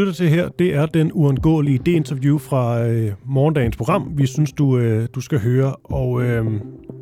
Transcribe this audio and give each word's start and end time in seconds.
lytter 0.00 0.12
til 0.12 0.28
her, 0.28 0.48
det 0.48 0.74
er 0.74 0.86
den 0.86 1.10
uundgåelige 1.12 1.78
D-interview 1.86 2.38
fra 2.38 2.86
øh, 2.88 3.12
morgendagens 3.24 3.76
program, 3.76 4.12
vi 4.14 4.26
synes, 4.26 4.52
du, 4.52 4.78
øh, 4.78 5.08
du 5.14 5.20
skal 5.20 5.40
høre. 5.40 5.76
Og 5.84 6.22
øh, 6.22 6.46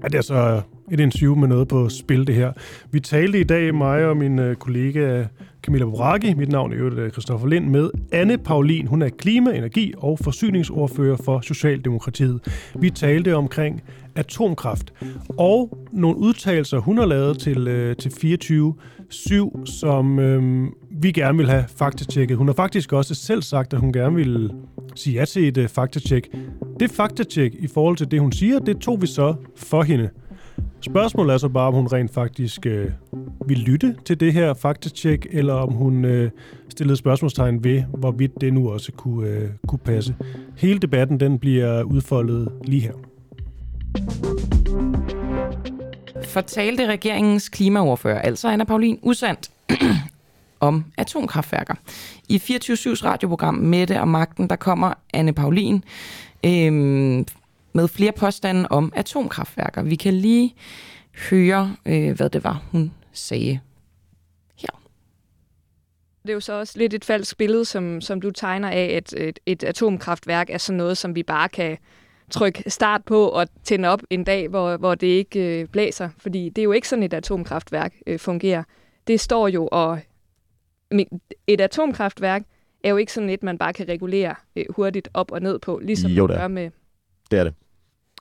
er 0.02 0.08
det 0.08 0.14
er 0.14 0.18
altså 0.18 0.60
et 0.90 1.00
interview 1.00 1.34
med 1.34 1.48
noget 1.48 1.68
på 1.68 1.88
spil, 1.88 2.26
det 2.26 2.34
her. 2.34 2.52
Vi 2.90 3.00
talte 3.00 3.40
i 3.40 3.44
dag, 3.44 3.74
mig 3.74 4.06
og 4.06 4.16
min 4.16 4.38
øh, 4.38 4.56
kollega 4.56 5.24
Camilla 5.62 5.84
Boraki, 5.84 6.34
mit 6.34 6.48
navn 6.48 6.72
er 6.72 6.78
øvrigt 6.78 6.98
øh, 6.98 7.10
Christoffer 7.10 7.48
Lind, 7.48 7.68
med 7.68 7.90
Anne 8.12 8.38
Paulin. 8.38 8.86
Hun 8.86 9.02
er 9.02 9.08
klima-, 9.08 9.56
energi- 9.56 9.94
og 9.98 10.18
forsyningsordfører 10.18 11.16
for 11.16 11.40
Socialdemokratiet. 11.40 12.40
Vi 12.78 12.90
talte 12.90 13.36
omkring 13.36 13.82
atomkraft 14.14 14.92
og 15.38 15.78
nogle 15.92 16.18
udtalelser, 16.18 16.78
hun 16.78 16.98
har 16.98 17.06
lavet 17.06 17.38
til, 17.38 17.68
øh, 17.68 17.96
til 17.96 18.08
24-7, 18.08 19.64
som 19.64 20.18
øh, 20.18 20.68
vi 21.00 21.12
gerne 21.12 21.38
vil 21.38 21.48
have 21.48 21.64
faktatjekket. 21.76 22.36
Hun 22.36 22.48
har 22.48 22.54
faktisk 22.54 22.92
også 22.92 23.14
selv 23.14 23.42
sagt, 23.42 23.72
at 23.72 23.80
hun 23.80 23.92
gerne 23.92 24.16
vil 24.16 24.52
sige 24.94 25.14
ja 25.14 25.24
til 25.24 25.48
et 25.48 25.58
uh, 25.58 25.66
faktatjek. 25.66 26.28
Det 26.80 26.90
faktatjek 26.90 27.54
i 27.54 27.66
forhold 27.66 27.96
til 27.96 28.10
det, 28.10 28.20
hun 28.20 28.32
siger, 28.32 28.58
det 28.58 28.78
tog 28.78 29.02
vi 29.02 29.06
så 29.06 29.34
for 29.56 29.82
hende. 29.82 30.10
Spørgsmålet 30.80 31.34
er 31.34 31.38
så 31.38 31.48
bare, 31.48 31.68
om 31.68 31.74
hun 31.74 31.86
rent 31.86 32.14
faktisk 32.14 32.66
øh, 32.66 32.90
vil 33.46 33.58
lytte 33.58 33.96
til 34.04 34.20
det 34.20 34.32
her 34.32 34.54
faktatjek, 34.54 35.26
eller 35.30 35.54
om 35.54 35.72
hun 35.72 36.04
øh, 36.04 36.30
stillede 36.68 36.96
spørgsmålstegn 36.96 37.64
ved, 37.64 37.82
hvorvidt 37.98 38.40
det 38.40 38.52
nu 38.52 38.70
også 38.70 38.92
kunne, 38.92 39.28
øh, 39.28 39.48
kunne 39.68 39.78
passe. 39.78 40.14
Hele 40.56 40.78
debatten 40.78 41.20
den 41.20 41.38
bliver 41.38 41.82
udfoldet 41.82 42.48
lige 42.64 42.80
her. 42.80 42.92
Fortalte 46.24 46.86
regeringens 46.86 47.48
klimaordfører, 47.48 48.20
altså 48.20 48.48
Anna 48.48 48.64
Paulin, 48.64 48.98
usandt 49.02 49.50
om 50.60 50.84
atomkraftværker. 50.96 51.74
I 52.28 52.36
24-7's 52.36 53.04
radioprogram 53.04 53.54
Mette 53.54 54.00
og 54.00 54.08
Magten, 54.08 54.50
der 54.50 54.56
kommer 54.56 54.92
Anne 55.14 55.32
Paulin 55.32 55.84
øhm, 56.44 57.26
med 57.72 57.88
flere 57.88 58.12
påstande 58.12 58.68
om 58.70 58.92
atomkraftværker. 58.96 59.82
Vi 59.82 59.96
kan 59.96 60.14
lige 60.14 60.54
høre, 61.30 61.76
øh, 61.86 62.16
hvad 62.16 62.30
det 62.30 62.44
var, 62.44 62.62
hun 62.72 62.92
sagde 63.12 63.60
her. 64.56 64.80
Det 66.22 66.30
er 66.30 66.34
jo 66.34 66.40
så 66.40 66.52
også 66.52 66.78
lidt 66.78 66.94
et 66.94 67.04
falsk 67.04 67.38
billede, 67.38 67.64
som, 67.64 68.00
som 68.00 68.20
du 68.20 68.30
tegner 68.30 68.70
af, 68.70 68.92
at 68.96 69.14
et, 69.16 69.38
et 69.46 69.64
atomkraftværk 69.64 70.50
er 70.50 70.58
sådan 70.58 70.76
noget, 70.76 70.98
som 70.98 71.14
vi 71.14 71.22
bare 71.22 71.48
kan 71.48 71.78
trykke 72.30 72.70
start 72.70 73.04
på 73.04 73.28
og 73.28 73.46
tænde 73.64 73.88
op 73.88 74.00
en 74.10 74.24
dag, 74.24 74.48
hvor, 74.48 74.76
hvor 74.76 74.94
det 74.94 75.06
ikke 75.06 75.60
øh, 75.60 75.68
blæser. 75.68 76.08
Fordi 76.18 76.48
det 76.48 76.62
er 76.62 76.64
jo 76.64 76.72
ikke 76.72 76.88
sådan, 76.88 77.02
et 77.02 77.14
atomkraftværk 77.14 77.94
øh, 78.06 78.18
fungerer. 78.18 78.62
Det 79.06 79.20
står 79.20 79.48
jo 79.48 79.68
og... 79.72 79.98
Et 81.46 81.60
atomkraftværk 81.60 82.42
er 82.84 82.90
jo 82.90 82.96
ikke 82.96 83.12
sådan 83.12 83.30
et, 83.30 83.42
man 83.42 83.58
bare 83.58 83.72
kan 83.72 83.88
regulere 83.88 84.34
øh, 84.56 84.64
hurtigt 84.70 85.08
op 85.14 85.32
og 85.32 85.40
ned 85.40 85.58
på, 85.58 85.80
ligesom 85.82 86.10
jo, 86.10 86.26
man 86.26 86.36
gør 86.36 86.48
med... 86.48 86.70
Det 87.30 87.38
er 87.38 87.44
det. 87.44 87.54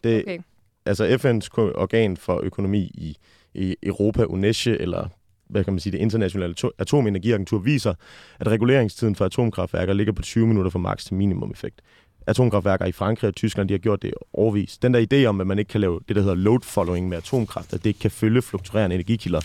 Det, 0.03 0.23
okay. 0.23 0.39
Altså 0.85 1.05
FN's 1.05 1.59
organ 1.75 2.17
for 2.17 2.41
økonomi 2.43 2.79
i, 2.79 3.17
i 3.53 3.75
Europa, 3.83 4.23
UNESCO, 4.23 4.71
eller 4.79 5.07
hvad 5.49 5.63
kan 5.63 5.73
man 5.73 5.79
sige, 5.79 5.91
det 5.91 5.99
internationale 5.99 6.55
atomenergiagentur 6.79 7.59
viser, 7.59 7.93
at 8.39 8.47
reguleringstiden 8.47 9.15
for 9.15 9.25
atomkraftværker 9.25 9.93
ligger 9.93 10.13
på 10.13 10.21
20 10.21 10.47
minutter 10.47 10.71
fra 10.71 10.79
maks 10.79 11.05
til 11.05 11.15
minimum 11.15 11.51
effekt. 11.51 11.81
Atomkraftværker 12.27 12.85
i 12.85 12.91
Frankrig 12.91 13.27
og 13.27 13.35
Tyskland, 13.35 13.69
de 13.69 13.73
har 13.73 13.79
gjort 13.79 14.01
det 14.01 14.13
overvis. 14.33 14.77
Den 14.77 14.93
der 14.93 15.05
idé 15.11 15.25
om, 15.25 15.41
at 15.41 15.47
man 15.47 15.59
ikke 15.59 15.69
kan 15.69 15.81
lave 15.81 15.99
det, 16.07 16.15
der 16.15 16.21
hedder 16.21 16.35
load 16.35 16.59
following 16.63 17.09
med 17.09 17.17
atomkraft, 17.17 17.73
at 17.73 17.83
det 17.83 17.89
ikke 17.89 17.99
kan 17.99 18.11
følge 18.11 18.41
fluktuerende 18.41 18.95
energikilder, 18.95 19.41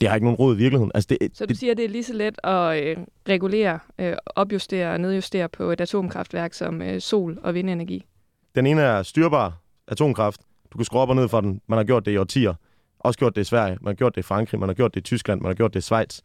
det 0.00 0.08
har 0.08 0.16
ikke 0.16 0.24
nogen 0.24 0.36
råd 0.36 0.54
i 0.54 0.58
virkeligheden. 0.58 0.90
Altså 0.94 1.08
det, 1.20 1.36
så 1.36 1.46
du 1.46 1.48
det, 1.48 1.58
siger, 1.58 1.70
at 1.70 1.76
det 1.76 1.84
er 1.84 1.88
lige 1.88 2.04
så 2.04 2.12
let 2.12 2.38
at 2.44 2.84
øh, 2.84 2.96
regulere, 3.28 3.78
øh, 3.98 4.16
opjustere 4.26 4.92
og 4.92 5.00
nedjustere 5.00 5.48
på 5.48 5.70
et 5.70 5.80
atomkraftværk 5.80 6.54
som 6.54 6.82
øh, 6.82 7.00
sol- 7.00 7.38
og 7.42 7.54
vindenergi? 7.54 8.06
Den 8.54 8.66
ene 8.66 8.80
er 8.80 9.02
styrbar 9.02 9.62
atomkraft. 9.88 10.40
Du 10.72 10.78
kan 10.78 10.84
skrue 10.84 11.00
op 11.00 11.08
og 11.08 11.16
ned 11.16 11.28
for 11.28 11.40
den. 11.40 11.60
Man 11.66 11.76
har 11.76 11.84
gjort 11.84 12.06
det 12.06 12.12
i 12.12 12.16
årtier. 12.16 12.54
Også 12.98 13.18
gjort 13.18 13.36
det 13.36 13.40
i 13.40 13.44
Sverige. 13.44 13.78
Man 13.80 13.90
har 13.90 13.94
gjort 13.94 14.14
det 14.14 14.20
i 14.20 14.22
Frankrig. 14.22 14.60
Man 14.60 14.68
har 14.68 14.74
gjort 14.74 14.94
det 14.94 15.00
i 15.00 15.02
Tyskland. 15.02 15.40
Man 15.40 15.48
har 15.48 15.54
gjort 15.54 15.74
det 15.74 15.80
i 15.80 15.82
Schweiz. 15.82 16.20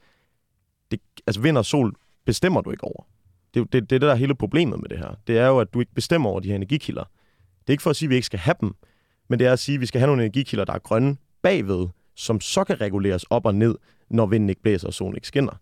Det, 0.91 0.99
altså 1.27 1.41
vind 1.41 1.57
og 1.57 1.65
sol 1.65 1.93
bestemmer 2.25 2.61
du 2.61 2.71
ikke 2.71 2.83
over. 2.83 3.03
Det, 3.53 3.73
det, 3.73 3.73
det 3.73 3.81
er 3.81 3.99
det, 3.99 4.01
der 4.01 4.11
er 4.11 4.15
hele 4.15 4.35
problemet 4.35 4.81
med 4.81 4.89
det 4.89 4.97
her. 4.97 5.15
Det 5.27 5.37
er 5.37 5.47
jo, 5.47 5.59
at 5.59 5.73
du 5.73 5.79
ikke 5.79 5.93
bestemmer 5.93 6.29
over 6.29 6.39
de 6.39 6.47
her 6.47 6.55
energikilder. 6.55 7.03
Det 7.59 7.67
er 7.67 7.71
ikke 7.71 7.83
for 7.83 7.89
at 7.89 7.95
sige, 7.95 8.07
at 8.07 8.09
vi 8.09 8.15
ikke 8.15 8.25
skal 8.25 8.39
have 8.39 8.55
dem, 8.61 8.75
men 9.27 9.39
det 9.39 9.47
er 9.47 9.53
at 9.53 9.59
sige, 9.59 9.75
at 9.75 9.81
vi 9.81 9.85
skal 9.85 9.99
have 9.99 10.07
nogle 10.07 10.23
energikilder, 10.23 10.65
der 10.65 10.73
er 10.73 10.79
grønne 10.79 11.17
bagved, 11.41 11.87
som 12.15 12.41
så 12.41 12.63
kan 12.63 12.81
reguleres 12.81 13.23
op 13.23 13.45
og 13.45 13.55
ned, 13.55 13.75
når 14.09 14.25
vinden 14.25 14.49
ikke 14.49 14.61
blæser 14.61 14.87
og 14.87 14.93
solen 14.93 15.15
ikke 15.15 15.27
skinner. 15.27 15.53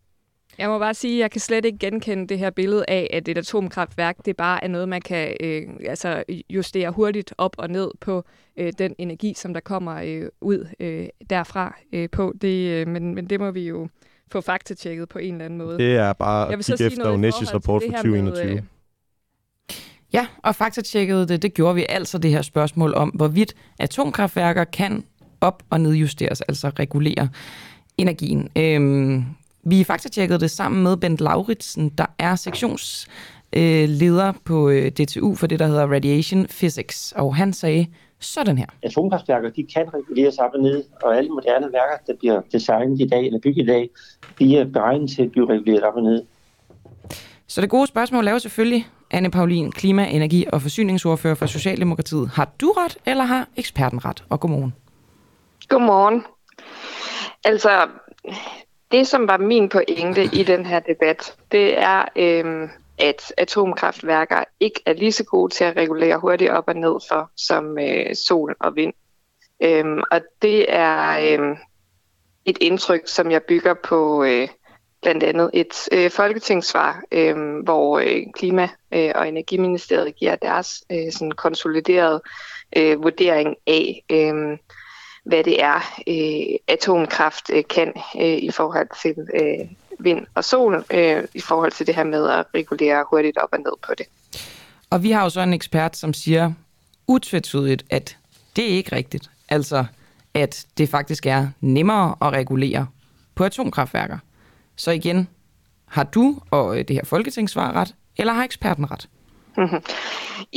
Jeg 0.58 0.70
må 0.70 0.80
bare 0.80 0.94
sige, 0.94 1.18
at 1.18 1.22
jeg 1.22 1.32
kan 1.32 1.42
slet 1.42 1.66
ikke 1.66 1.78
genkende 1.78 2.28
det 2.28 2.40
her 2.40 2.50
billede 2.50 2.86
af, 2.88 3.10
at 3.14 3.28
et 3.28 3.38
atomkraftværk, 3.38 4.26
det 4.26 4.38
bare 4.38 4.64
er 4.64 4.68
noget, 4.68 4.90
man 4.90 5.02
kan 5.02 5.38
øh, 5.40 5.64
altså 5.90 6.24
justere 6.50 6.92
hurtigt 6.92 7.34
op 7.38 7.56
og 7.58 7.70
ned 7.70 7.92
på 8.02 8.24
øh, 8.58 8.74
den 8.78 8.96
energi, 8.98 9.34
som 9.34 9.54
der 9.54 9.60
kommer 9.62 10.02
øh, 10.06 10.30
ud 10.42 10.68
øh, 10.80 11.08
derfra 11.30 11.76
øh, 11.94 12.10
på. 12.10 12.34
Det, 12.42 12.70
øh, 12.70 12.88
men, 12.88 13.16
men 13.16 13.30
det 13.30 13.40
må 13.40 13.52
vi 13.52 13.68
jo 13.68 13.88
få 14.32 14.42
faktatjekket 14.42 15.10
på 15.10 15.20
en 15.20 15.34
eller 15.34 15.46
anden 15.46 15.58
måde. 15.58 15.78
Det 15.78 15.96
er 15.96 16.14
bare 16.14 16.54
at 16.54 16.66
kigge 16.66 16.86
efter 16.86 17.18
UNESCO's 17.18 17.54
rapport 17.54 17.82
for 17.82 17.92
2021. 17.92 18.46
Med, 18.46 18.56
øh, 18.56 18.64
Ja, 20.14 20.28
og 20.44 20.56
faktatjekket 20.56 21.30
det, 21.30 21.42
det 21.42 21.54
gjorde 21.54 21.76
vi 21.76 21.86
altså 21.90 22.18
det 22.18 22.32
her 22.32 22.42
spørgsmål 22.42 22.94
om, 22.94 23.10
hvorvidt 23.10 23.54
atomkraftværker 23.80 24.64
kan 24.64 25.04
op- 25.44 25.64
og 25.70 25.82
nedjusteres, 25.82 26.42
altså 26.42 26.70
regulere 26.70 27.30
energien. 27.98 28.50
Øhm, 28.58 29.26
vi 29.64 29.84
faktatjekkede 29.84 30.40
det 30.40 30.52
sammen 30.52 30.84
med 30.84 30.98
Bent 30.98 31.22
Lauritsen, 31.22 31.90
der 31.90 32.06
er 32.20 32.36
sektionsleder 32.36 34.28
øh, 34.28 34.34
på 34.46 34.70
øh, 34.70 34.92
DTU 34.92 35.36
for 35.36 35.48
det, 35.48 35.60
der 35.60 35.68
hedder 35.68 35.88
Radiation 35.88 36.46
Physics. 36.46 37.12
Og 37.12 37.36
han 37.36 37.54
sagde 37.54 37.88
sådan 38.20 38.58
her. 38.58 38.66
Atomkraftværker, 38.84 39.50
de 39.50 39.64
kan 39.64 39.94
reguleres 39.94 40.38
op 40.38 40.52
og 40.54 40.62
ned, 40.62 40.84
og 41.04 41.18
alle 41.18 41.30
moderne 41.30 41.66
værker, 41.66 41.98
der 42.08 42.14
bliver 42.20 42.42
designet 42.52 43.02
i 43.02 43.08
dag 43.08 43.26
eller 43.26 43.40
bygget 43.40 43.64
i 43.64 43.68
dag, 43.68 43.90
de 44.40 44.58
er 44.58 44.66
beregnet 44.66 45.10
til 45.10 45.22
at 45.22 45.32
blive 45.32 45.50
reguleret 45.50 45.84
op 45.84 45.96
og 45.96 46.04
ned. 46.04 46.24
Så 47.48 47.62
det 47.62 47.70
gode 47.70 47.88
spørgsmål 47.88 48.28
er 48.28 48.32
jo 48.32 48.40
selvfølgelig, 48.40 48.88
Anne 49.12 49.32
Paulin, 49.32 49.72
klima-, 49.72 50.08
energi- 50.08 50.46
og 50.54 50.62
forsyningsordfører 50.62 51.36
for 51.36 51.46
Socialdemokratiet. 51.46 52.30
Har 52.30 52.52
du 52.62 52.72
ret, 52.72 52.98
eller 53.06 53.24
har 53.24 53.48
eksperten 53.58 54.06
ret? 54.06 54.24
Og 54.30 54.40
godmorgen. 54.40 54.74
Godmorgen. 55.70 56.26
Altså, 57.44 57.88
det, 58.92 59.08
som 59.08 59.28
var 59.28 59.38
min 59.38 59.70
pointe 59.70 60.24
i 60.24 60.44
den 60.44 60.66
her 60.66 60.80
debat, 60.80 61.36
det 61.52 61.80
er, 61.80 62.06
øhm, 62.16 62.70
at 62.98 63.34
atomkraftværker 63.38 64.44
ikke 64.60 64.82
er 64.86 64.94
lige 64.94 65.12
så 65.12 65.24
gode 65.24 65.54
til 65.54 65.64
at 65.64 65.78
regulere 65.78 66.18
hurtigt 66.18 66.52
op 66.52 66.68
og 66.68 66.76
ned 66.76 66.96
for 67.10 67.32
som 67.38 67.80
øh, 67.80 68.16
sol 68.16 68.56
og 68.60 68.76
vind. 68.76 68.94
Øhm, 69.64 70.04
og 70.12 70.22
det 70.42 70.66
er 70.70 71.34
øhm, 71.34 71.58
et 72.46 72.58
indtryk, 72.62 73.02
som 73.06 73.32
jeg 73.32 73.44
bygger 73.44 73.74
på 73.74 74.24
øh, 74.24 74.48
blandt 75.02 75.24
andet 75.24 75.50
et 75.54 75.90
øh, 75.92 76.12
folketingssvar, 76.12 77.02
øh, 77.12 77.64
hvor 77.64 78.00
øh, 78.00 78.24
Klima- 78.38 78.76
øh, 78.94 79.12
og 79.16 79.28
Energiministeriet 79.28 80.16
giver 80.16 80.36
deres 80.36 80.84
øh, 80.92 81.12
sådan 81.12 81.32
konsoliderede 81.32 82.22
øh, 82.78 83.04
vurdering 83.04 83.56
af, 83.68 84.04
øh, 84.12 84.58
hvad 85.24 85.44
det 85.44 85.64
er, 85.64 85.76
øh, 86.08 86.60
atomkraft 86.68 87.50
øh, 87.54 87.64
kan 87.70 87.94
øh, 88.22 88.38
i 88.38 88.52
forhold 88.52 88.88
til 89.02 89.16
øh, 89.34 89.68
vind 90.00 90.26
og 90.36 90.44
sol, 90.44 90.86
øh, 90.92 91.24
i 91.34 91.42
forhold 91.42 91.72
til 91.72 91.88
det 91.88 91.96
her 91.96 92.04
med 92.04 92.30
at 92.30 92.46
regulere 92.56 93.06
hurtigt 93.10 93.38
op 93.38 93.50
og 93.52 93.60
ned 93.60 93.74
på 93.88 93.94
det. 93.98 94.06
Og 94.90 95.04
vi 95.04 95.12
har 95.12 95.24
jo 95.24 95.30
så 95.30 95.42
en 95.42 95.54
ekspert, 95.54 95.98
som 95.98 96.14
siger 96.14 96.52
utvetydigt, 97.08 97.86
at 97.90 98.18
det 98.56 98.64
er 98.64 98.78
ikke 98.78 98.96
rigtigt. 98.96 99.30
Altså, 99.50 99.86
at 100.34 100.66
det 100.78 100.90
faktisk 100.90 101.26
er 101.26 101.48
nemmere 101.62 102.16
at 102.22 102.34
regulere 102.34 102.88
på 103.36 103.44
atomkraftværker. 103.44 104.18
Så 104.76 104.92
igen, 104.92 105.28
har 105.86 106.04
du 106.04 106.40
og 106.52 106.80
øh, 106.80 106.88
det 106.88 106.96
her 106.96 107.06
folketingssvar 107.06 107.72
ret, 107.72 107.96
eller 108.18 108.34
har 108.34 108.44
eksperten 108.44 108.92
ret? 108.92 109.10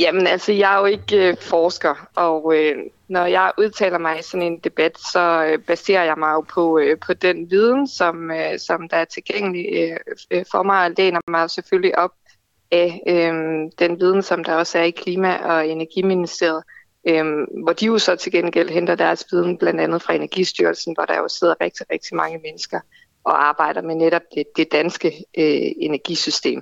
Jamen 0.03 0.27
altså, 0.27 0.51
jeg 0.51 0.73
er 0.73 0.79
jo 0.79 0.85
ikke 0.85 1.29
øh, 1.29 1.37
forsker, 1.41 2.07
og 2.15 2.53
øh, 2.55 2.75
når 3.09 3.25
jeg 3.25 3.51
udtaler 3.57 3.97
mig 3.97 4.19
i 4.19 4.21
sådan 4.21 4.47
en 4.47 4.59
debat, 4.59 4.99
så 5.11 5.45
øh, 5.45 5.59
baserer 5.59 6.03
jeg 6.03 6.15
mig 6.17 6.33
jo 6.33 6.41
på, 6.41 6.79
øh, 6.79 6.99
på 6.99 7.13
den 7.13 7.51
viden, 7.51 7.87
som, 7.87 8.31
øh, 8.31 8.59
som 8.59 8.89
der 8.89 8.97
er 8.97 9.05
tilgængelig 9.05 9.65
øh, 9.73 9.97
øh 10.31 10.45
for 10.51 10.63
mig, 10.63 10.85
og 10.85 10.93
læner 10.97 11.19
mig 11.27 11.49
selvfølgelig 11.49 11.99
op 11.99 12.11
af 12.71 13.01
øh, 13.07 13.71
den 13.79 13.99
viden, 13.99 14.21
som 14.21 14.43
der 14.43 14.53
også 14.53 14.77
er 14.77 14.83
i 14.83 14.91
Klima- 14.91 15.43
og 15.43 15.67
Energiministeriet, 15.67 16.63
øh, 17.07 17.25
hvor 17.63 17.73
de 17.73 17.85
jo 17.85 17.97
så 17.97 18.15
til 18.15 18.31
gengæld 18.31 18.69
henter 18.69 18.95
deres 18.95 19.25
viden 19.31 19.57
blandt 19.57 19.81
andet 19.81 20.01
fra 20.01 20.13
Energistyrelsen, 20.13 20.93
hvor 20.97 21.05
der 21.05 21.17
jo 21.17 21.27
sidder 21.27 21.55
rigtig, 21.61 21.85
rigtig 21.91 22.15
mange 22.15 22.39
mennesker 22.43 22.79
og 23.23 23.47
arbejder 23.47 23.81
med 23.81 23.95
netop 23.95 24.21
det, 24.35 24.43
det 24.55 24.71
danske 24.71 25.07
øh, 25.37 25.71
energisystem. 25.77 26.61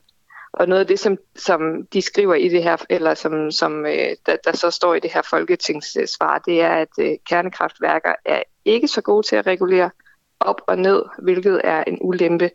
Og 0.60 0.68
noget 0.68 0.80
af 0.82 0.88
det, 0.88 1.00
som, 1.00 1.18
som 1.36 1.62
de 1.94 2.02
skriver 2.02 2.34
i 2.34 2.50
det 2.50 2.64
her, 2.64 2.78
eller 2.90 3.14
som, 3.14 3.52
som 3.52 3.86
øh, 3.86 4.16
der, 4.26 4.36
der 4.46 4.52
så 4.54 4.70
står 4.70 4.96
i 4.96 5.00
det 5.00 5.12
her 5.14 5.22
folketingssvar, 5.30 6.42
det 6.46 6.62
er, 6.62 6.74
at 6.74 6.88
øh, 7.00 7.12
kernekraftværker 7.30 8.14
er 8.26 8.42
ikke 8.66 8.88
så 8.88 9.02
gode 9.02 9.28
til 9.28 9.36
at 9.36 9.48
regulere 9.48 9.90
op 10.40 10.62
og 10.68 10.78
ned, 10.78 11.04
hvilket 11.24 11.62
er 11.64 11.84
en 11.84 11.98
ulempe 12.02 12.50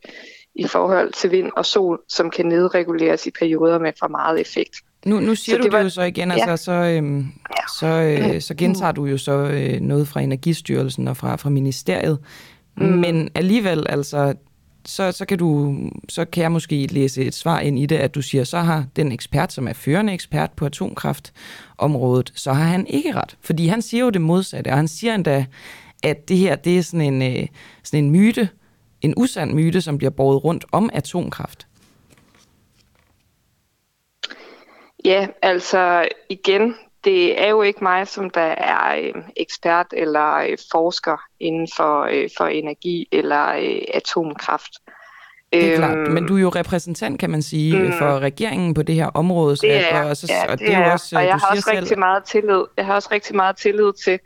i 0.54 0.66
forhold 0.66 1.12
til 1.12 1.30
vind 1.30 1.50
og 1.56 1.66
sol, 1.66 2.00
som 2.08 2.30
kan 2.30 2.46
nedreguleres 2.46 3.26
i 3.26 3.30
perioder 3.30 3.78
med 3.78 3.92
for 3.98 4.08
meget 4.08 4.40
effekt. 4.40 4.76
Nu, 5.06 5.20
nu 5.20 5.34
siger 5.34 5.56
så 5.56 5.58
du 5.58 5.64
det, 5.64 5.72
var, 5.72 5.78
det 5.78 5.84
jo 5.84 5.90
så 5.90 6.02
igen, 6.02 6.28
ja. 6.28 6.34
altså, 6.34 6.64
så, 6.64 6.72
øhm, 6.72 7.18
ja. 7.18 7.62
så, 7.78 7.86
øh, 7.86 8.40
så 8.40 8.54
gentager 8.54 8.92
du 8.92 9.04
jo 9.04 9.18
så 9.18 9.32
øh, 9.32 9.80
noget 9.80 10.08
fra 10.08 10.20
Energistyrelsen 10.20 11.08
og 11.08 11.16
fra, 11.16 11.36
fra 11.36 11.50
ministeriet. 11.50 12.18
Mm. 12.76 12.86
Men 12.86 13.28
alligevel, 13.34 13.86
altså, 13.88 14.34
så, 14.84 15.12
så, 15.12 15.24
kan 15.24 15.38
du, 15.38 15.76
så 16.08 16.24
kan 16.24 16.42
jeg 16.42 16.52
måske 16.52 16.86
læse 16.86 17.24
et 17.24 17.34
svar 17.34 17.60
ind 17.60 17.78
i 17.78 17.86
det, 17.86 17.96
at 17.96 18.14
du 18.14 18.22
siger, 18.22 18.44
så 18.44 18.58
har 18.58 18.84
den 18.96 19.12
ekspert, 19.12 19.52
som 19.52 19.68
er 19.68 19.72
førende 19.72 20.12
ekspert 20.12 20.52
på 20.52 20.66
atomkraftområdet, 20.66 22.32
så 22.34 22.52
har 22.52 22.64
han 22.64 22.86
ikke 22.86 23.14
ret. 23.14 23.36
Fordi 23.40 23.66
han 23.66 23.82
siger 23.82 24.04
jo 24.04 24.10
det 24.10 24.20
modsatte, 24.20 24.68
og 24.68 24.76
han 24.76 24.88
siger 24.88 25.14
endda, 25.14 25.46
at 26.02 26.28
det 26.28 26.36
her 26.36 26.56
det 26.56 26.78
er 26.78 26.82
sådan 26.82 27.14
en, 27.14 27.22
øh, 27.22 27.46
sådan 27.82 28.04
en 28.04 28.10
myte, 28.10 28.48
en 29.00 29.14
usand 29.16 29.52
myte, 29.52 29.80
som 29.80 29.98
bliver 29.98 30.10
båret 30.10 30.44
rundt 30.44 30.64
om 30.72 30.90
atomkraft. 30.92 31.66
Ja, 35.04 35.26
altså 35.42 36.08
igen, 36.28 36.74
det 37.04 37.42
er 37.42 37.48
jo 37.48 37.62
ikke 37.62 37.84
mig, 37.84 38.08
som 38.08 38.30
der 38.30 38.40
er 38.40 38.96
øh, 38.96 39.22
ekspert 39.36 39.86
eller 39.92 40.34
øh, 40.34 40.58
forsker 40.72 41.16
inden 41.40 41.68
for, 41.76 42.02
øh, 42.02 42.28
for 42.38 42.46
energi 42.46 43.08
eller 43.12 43.48
øh, 43.48 43.82
atomkraft. 43.94 44.72
Det 45.52 45.72
er 45.72 45.76
klart, 45.76 45.98
øhm, 45.98 46.12
men 46.12 46.26
du 46.26 46.36
er 46.36 46.40
jo 46.40 46.48
repræsentant, 46.48 47.20
kan 47.20 47.30
man 47.30 47.42
sige, 47.42 47.78
mm, 47.78 47.92
for 47.98 48.18
regeringen 48.18 48.74
på 48.74 48.82
det 48.82 48.94
her 48.94 49.06
område. 49.06 49.56
Så 49.56 49.66
det 49.66 49.92
er, 49.92 50.04
og, 50.04 50.16
så, 50.16 50.26
ja, 50.30 50.52
og 50.52 50.58
det 50.58 50.74
er, 50.74 50.92
også, 50.92 51.16
og 51.16 51.24
jeg 51.24 51.34
har 51.34 51.50
også 51.50 51.70
rigtig 51.70 51.88
selv... 51.88 51.98
meget 51.98 52.24
tillid. 52.24 52.64
Jeg 52.76 52.86
har 52.86 52.94
også 52.94 53.08
rigtig 53.12 53.36
meget 53.36 53.56
tillid 53.56 53.92
til, 54.04 54.18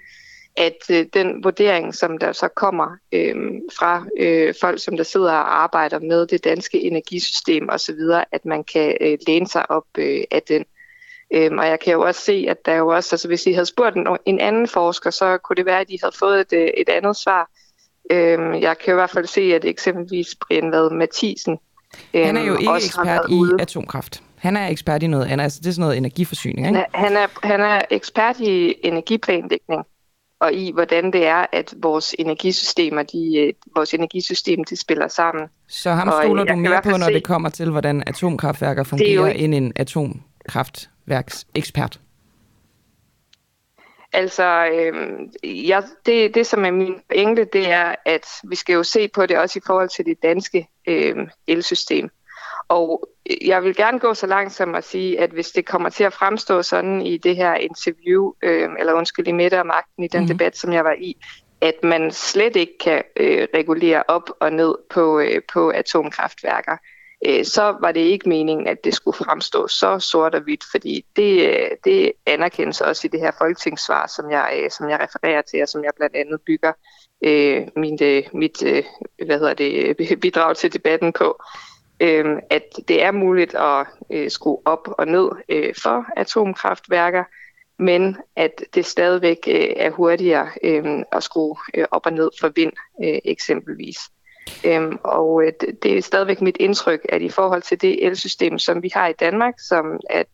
at 0.57 0.79
øh, 0.91 1.07
den 1.15 1.45
vurdering, 1.45 1.95
som 1.95 2.19
der 2.19 2.33
så 2.33 2.49
kommer 2.49 2.97
øh, 3.13 3.35
fra 3.79 4.07
øh, 4.19 4.55
folk, 4.61 4.85
som 4.85 4.97
der 4.97 5.05
sidder 5.05 5.33
og 5.33 5.63
arbejder 5.63 5.99
med 5.99 6.27
det 6.27 6.45
danske 6.45 6.81
energisystem 6.81 7.69
osv., 7.69 8.01
at 8.33 8.45
man 8.45 8.65
kan 8.65 8.97
øh, 9.01 9.19
læne 9.27 9.49
sig 9.49 9.71
op 9.71 9.87
øh, 9.99 10.21
af 10.31 10.43
den. 10.49 10.65
Øhm, 11.35 11.59
og 11.59 11.67
jeg 11.67 11.81
kan 11.81 11.93
jo 11.93 12.01
også 12.01 12.21
se, 12.21 12.47
at 12.49 12.57
der 12.67 12.75
jo 12.75 12.89
også, 12.89 13.15
altså 13.15 13.29
hvis 13.29 13.47
I 13.47 13.53
havde 13.53 13.67
spurgt 13.67 13.97
en, 13.97 14.07
en 14.27 14.41
anden 14.41 14.69
forsker, 14.69 15.11
så 15.11 15.39
kunne 15.39 15.57
det 15.57 15.67
være, 15.67 15.81
at 15.81 15.89
de 15.89 15.99
havde 16.03 16.17
fået 16.19 16.41
et, 16.41 16.53
øh, 16.53 16.69
et 16.77 16.89
andet 16.89 17.17
svar. 17.17 17.51
Øhm, 18.11 18.55
jeg 18.55 18.79
kan 18.79 18.93
i 18.93 18.95
hvert 18.95 19.11
fald 19.11 19.27
se, 19.27 19.41
at 19.41 19.65
eksempelvis 19.65 20.35
Brian 20.35 20.73
Vad 20.73 20.91
Mathisen... 20.91 21.59
Øhm, 22.15 22.27
han 22.27 22.37
er 22.37 22.45
jo 22.45 22.57
ikke 22.57 22.73
ekspert 22.77 23.21
i 23.29 23.35
ude. 23.35 23.57
atomkraft. 23.61 24.23
Han 24.37 24.57
er 24.57 24.69
ekspert 24.69 25.03
i 25.03 25.07
noget 25.07 25.27
andet, 25.27 25.45
altså 25.45 25.61
det 25.63 25.69
er 25.69 25.73
sådan 25.73 25.81
noget 25.81 25.97
energiforsyning, 25.97 26.67
ikke? 26.67 26.85
Han 26.95 27.17
er, 27.17 27.27
han 27.43 27.61
er 27.61 27.81
ekspert 27.91 28.41
i 28.41 28.75
energiplanlægning 28.83 29.85
og 30.41 30.53
i, 30.53 30.73
hvordan 30.73 31.13
det 31.13 31.27
er, 31.27 31.47
at 31.53 31.75
vores 31.83 32.15
energisystemer, 32.19 33.03
de, 33.03 33.37
øh, 33.37 33.53
vores 33.77 33.95
energisystem, 33.95 34.65
de 34.65 34.77
spiller 34.77 35.09
sammen. 35.09 35.49
Så 35.69 35.91
ham 35.91 36.09
stoler 36.23 36.43
og, 36.43 36.49
du 36.49 36.57
mere 36.57 36.83
på, 36.83 36.91
når 36.91 37.07
se, 37.07 37.13
det 37.13 37.25
kommer 37.25 37.49
til, 37.49 37.71
hvordan 37.71 38.03
atomkraftværker 38.07 38.85
fungerer, 38.85 39.29
ikke, 39.29 39.41
end 39.41 39.55
en 39.55 39.73
atomkraft 39.77 40.91
ekspert? 41.55 42.01
Altså, 44.13 44.69
øh, 44.73 45.69
ja, 45.69 45.81
det, 46.07 46.35
det 46.35 46.47
som 46.47 46.65
er 46.65 46.71
min 46.71 46.95
pointe, 47.09 47.45
det 47.45 47.71
er, 47.71 47.95
at 48.05 48.27
vi 48.45 48.57
skal 48.57 48.73
jo 48.73 48.83
se 48.83 49.09
på 49.09 49.27
det 49.27 49.39
også 49.39 49.59
i 49.59 49.63
forhold 49.67 49.89
til 49.89 50.05
det 50.05 50.23
danske 50.23 50.69
øh, 50.87 51.17
elsystem. 51.47 52.11
Og 52.69 53.09
jeg 53.45 53.65
vil 53.65 53.77
gerne 53.77 53.99
gå 53.99 54.15
så 54.15 54.27
langt 54.27 54.53
som 54.53 54.75
at 54.75 54.85
sige, 54.85 55.21
at 55.21 55.31
hvis 55.31 55.51
det 55.51 55.67
kommer 55.67 55.89
til 55.89 56.05
at 56.05 56.13
fremstå 56.13 56.63
sådan 56.63 57.03
i 57.03 57.17
det 57.17 57.37
her 57.37 57.55
interview, 57.55 58.33
øh, 58.43 58.69
eller 58.79 58.93
undskyld, 58.93 59.29
i 59.29 59.33
midte 59.33 59.59
af 59.59 59.65
magten 59.65 60.05
i 60.05 60.09
den 60.09 60.21
mm. 60.21 60.29
debat, 60.29 60.57
som 60.57 60.73
jeg 60.73 60.85
var 60.85 60.95
i, 60.99 61.17
at 61.61 61.75
man 61.83 62.11
slet 62.11 62.57
ikke 62.57 62.79
kan 62.81 63.03
øh, 63.17 63.49
regulere 63.55 64.03
op 64.09 64.31
og 64.41 64.53
ned 64.53 64.75
på, 64.91 65.21
øh, 65.21 65.41
på 65.53 65.69
atomkraftværker, 65.69 66.77
øh, 67.27 67.45
så 67.45 67.77
var 67.81 67.93
det 67.93 68.01
ikke 68.01 68.29
meningen, 68.29 68.67
at 68.67 68.85
det 68.85 68.95
skulle 68.95 69.17
fremstå 69.17 69.69
så 69.69 69.99
sort 69.99 70.35
og 70.35 70.41
hvidt, 70.41 70.65
fordi 70.71 71.07
det, 71.17 71.49
øh, 71.49 71.71
det 71.85 72.13
anerkendes 72.27 72.81
også 72.81 73.07
i 73.07 73.11
det 73.11 73.21
her 73.21 73.31
folketingssvar, 73.39 74.07
som 74.07 74.31
jeg, 74.31 74.61
øh, 74.65 74.71
som 74.71 74.89
jeg 74.89 75.01
refererer 75.01 75.43
til, 75.43 75.63
og 75.63 75.69
som 75.69 75.85
jeg 75.85 75.93
blandt 75.97 76.17
andet 76.17 76.41
bygger 76.47 76.73
øh, 77.25 77.67
min, 77.77 77.99
øh, 78.03 78.23
mit 78.33 78.63
øh, 78.63 78.85
hvad 79.27 79.39
hedder 79.39 79.55
det, 79.55 79.97
øh, 80.01 80.17
bidrag 80.17 80.57
til 80.57 80.73
debatten 80.73 81.13
på, 81.13 81.43
øh, 82.01 82.37
at 82.51 82.65
det 82.89 83.03
er 83.03 83.13
muligt 83.13 83.55
at 83.55 83.87
øh, 84.13 84.31
skrue 84.31 84.59
op 84.65 84.89
og 84.99 85.07
ned 85.07 85.31
øh, 85.49 85.75
for 85.83 86.05
atomkraftværker, 86.17 87.25
men 87.79 88.17
at 88.37 88.65
det 88.75 88.87
stadigvæk 88.87 89.39
øh, 89.49 89.69
er 89.77 89.91
hurtigere 89.91 90.49
øh, 90.65 91.03
at 91.13 91.23
skrue 91.23 91.57
øh, 91.75 91.85
op 91.91 92.07
og 92.07 92.13
ned 92.13 92.31
for 92.41 92.53
vind 92.57 92.73
øh, 93.05 93.19
eksempelvis. 93.25 93.99
Øhm, 94.65 94.99
og 95.05 95.43
øh, 95.45 95.53
det 95.83 95.99
er 95.99 96.03
stadigvæk 96.03 96.41
mit 96.41 96.57
indtryk, 96.61 97.01
at 97.09 97.23
i 97.23 97.29
forhold 97.29 97.63
til 97.63 97.81
det 97.81 98.07
elsystem, 98.07 98.59
som 98.59 98.83
vi 98.83 98.91
har 98.95 99.09
i 99.09 99.13
Danmark, 99.13 99.55
som 99.59 100.01
at 100.11 100.27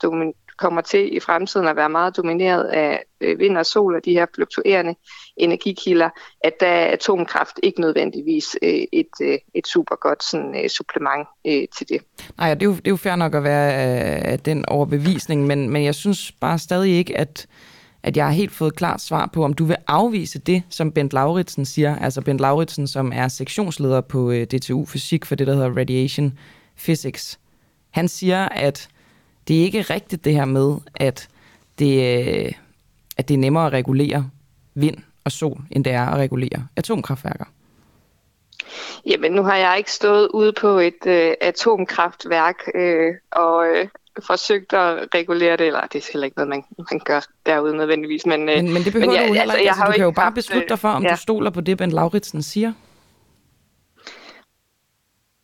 kommer 0.60 0.80
til 0.80 1.16
i 1.16 1.20
fremtiden 1.20 1.68
at 1.68 1.76
være 1.76 1.88
meget 1.88 2.16
domineret 2.16 2.64
af 2.64 3.04
øh, 3.20 3.38
vind 3.38 3.58
og 3.58 3.66
sol 3.66 3.94
og 3.94 4.04
de 4.04 4.12
her 4.12 4.26
fluktuerende 4.34 4.94
energikilder, 5.36 6.10
at 6.44 6.52
der 6.60 6.66
er 6.66 6.92
atomkraft 6.92 7.60
ikke 7.62 7.80
nødvendigvis 7.80 8.56
øh, 8.62 8.82
et, 8.92 9.14
øh, 9.22 9.38
et 9.54 9.66
super 9.66 9.96
godt 9.96 10.24
sådan, 10.24 10.64
øh, 10.64 10.68
supplement 10.68 11.28
øh, 11.46 11.64
til 11.78 11.88
det. 11.88 12.00
Nej, 12.38 12.54
det 12.54 12.62
er, 12.62 12.66
jo, 12.66 12.72
det 12.72 12.86
er 12.86 12.90
jo 12.90 12.96
fair 12.96 13.16
nok 13.16 13.34
at 13.34 13.44
være 13.44 13.72
af 14.22 14.38
den 14.40 14.64
overbevisning, 14.68 15.46
men, 15.46 15.70
men 15.70 15.84
jeg 15.84 15.94
synes 15.94 16.32
bare 16.32 16.58
stadig 16.58 16.92
ikke, 16.92 17.18
at 17.18 17.46
at 18.02 18.16
jeg 18.16 18.24
har 18.24 18.32
helt 18.32 18.52
fået 18.52 18.76
klart 18.76 19.00
svar 19.00 19.26
på, 19.32 19.44
om 19.44 19.54
du 19.54 19.64
vil 19.64 19.76
afvise 19.86 20.38
det, 20.38 20.62
som 20.68 20.92
Bent 20.92 21.12
Lauritsen 21.12 21.64
siger. 21.64 21.96
Altså 21.96 22.20
Bent 22.20 22.40
Lauritsen, 22.40 22.86
som 22.86 23.12
er 23.14 23.28
sektionsleder 23.28 24.00
på 24.00 24.30
øh, 24.30 24.46
DTU 24.46 24.84
Fysik 24.84 25.24
for 25.24 25.34
det, 25.34 25.46
der 25.46 25.54
hedder 25.54 25.76
Radiation 25.76 26.38
Physics. 26.78 27.38
Han 27.90 28.08
siger, 28.08 28.48
at 28.48 28.88
det 29.48 29.54
ikke 29.54 29.78
er 29.78 29.90
rigtigt 29.90 30.24
det 30.24 30.34
her 30.34 30.44
med, 30.44 30.76
at 30.94 31.28
det, 31.78 32.18
øh, 32.18 32.52
at 33.16 33.28
det 33.28 33.34
er 33.34 33.38
nemmere 33.38 33.66
at 33.66 33.72
regulere 33.72 34.30
vind 34.74 34.96
og 35.24 35.32
sol, 35.32 35.60
end 35.70 35.84
det 35.84 35.92
er 35.92 36.06
at 36.06 36.18
regulere 36.18 36.66
atomkraftværker. 36.76 37.44
Jamen, 39.06 39.32
nu 39.32 39.42
har 39.42 39.56
jeg 39.56 39.78
ikke 39.78 39.92
stået 39.92 40.28
ude 40.28 40.52
på 40.52 40.68
et 40.68 41.06
øh, 41.06 41.34
atomkraftværk 41.40 42.56
øh, 42.74 43.14
og, 43.32 43.66
øh, 43.66 43.88
forsøgt 44.26 44.72
at 44.72 45.08
regulere 45.14 45.56
det, 45.56 45.66
eller 45.66 45.80
det 45.80 45.98
er 45.98 46.10
heller 46.12 46.24
ikke 46.24 46.36
noget, 46.36 46.48
man, 46.48 46.64
man 46.90 47.00
gør 47.04 47.20
derude 47.46 47.76
nødvendigvis. 47.76 48.26
Men, 48.26 48.48
øh, 48.48 48.56
men, 48.56 48.72
men 48.72 48.82
det 48.82 48.92
behøver 48.92 49.12
men, 49.12 49.20
ja, 49.20 49.28
du 49.28 49.32
heller 49.32 49.42
altså, 49.42 49.58
ikke. 49.58 49.70
Altså, 49.70 49.84
du 49.84 49.92
kan 49.92 50.04
jo 50.04 50.10
bare 50.10 50.32
beslutte 50.32 50.68
dig 50.68 50.78
for, 50.78 50.88
om 50.88 51.02
ja. 51.02 51.10
du 51.10 51.16
stoler 51.16 51.50
på 51.50 51.60
det, 51.60 51.78
Ben 51.78 51.90
Lauritsen 51.90 52.42
siger. 52.42 52.72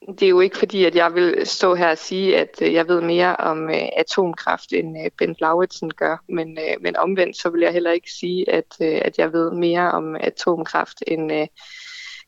Det 0.08 0.22
er 0.22 0.28
jo 0.28 0.40
ikke 0.40 0.58
fordi, 0.58 0.84
at 0.84 0.94
jeg 0.94 1.14
vil 1.14 1.40
stå 1.44 1.74
her 1.74 1.90
og 1.90 1.98
sige, 1.98 2.38
at 2.38 2.48
øh, 2.62 2.72
jeg 2.72 2.88
ved 2.88 3.00
mere 3.00 3.36
om 3.36 3.64
uh, 3.64 3.88
atomkraft, 3.96 4.72
end 4.72 4.96
uh, 4.96 5.06
Ben 5.18 5.36
Lauritsen 5.40 5.90
gør. 5.90 6.16
Men, 6.28 6.58
uh, 6.58 6.82
men 6.82 6.96
omvendt, 6.96 7.36
så 7.36 7.50
vil 7.50 7.60
jeg 7.60 7.72
heller 7.72 7.90
ikke 7.90 8.12
sige, 8.12 8.50
at, 8.50 8.76
uh, 8.80 8.86
at 8.86 9.18
jeg 9.18 9.32
ved 9.32 9.50
mere 9.50 9.90
om 9.90 10.16
atomkraft, 10.16 11.02
end, 11.06 11.32
uh, 11.32 11.46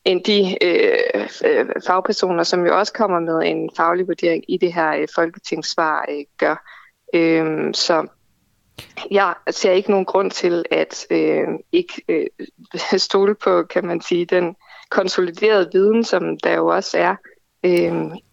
end 0.05 0.23
de 0.23 0.57
øh, 0.63 1.27
fagpersoner, 1.87 2.43
som 2.43 2.65
jo 2.65 2.79
også 2.79 2.93
kommer 2.93 3.19
med 3.19 3.41
en 3.45 3.69
faglig 3.77 4.07
vurdering 4.07 4.43
i 4.47 4.57
det 4.57 4.73
her 4.73 4.93
øh, 4.95 5.07
folketingssvar, 5.15 6.05
øh, 6.09 6.23
gør. 6.37 6.55
Øh, 7.13 7.73
så 7.73 8.07
jeg 9.11 9.33
ser 9.49 9.71
ikke 9.71 9.91
nogen 9.91 10.05
grund 10.05 10.31
til 10.31 10.65
at 10.71 11.05
øh, 11.09 11.47
ikke 11.71 12.01
øh, 12.09 12.25
stole 13.07 13.35
på, 13.35 13.63
kan 13.63 13.85
man 13.85 14.01
sige, 14.01 14.25
den 14.25 14.55
konsoliderede 14.89 15.69
viden, 15.73 16.03
som 16.03 16.37
der 16.43 16.55
jo 16.55 16.67
også 16.67 16.97
er. 16.97 17.15
Øh, 17.63 17.71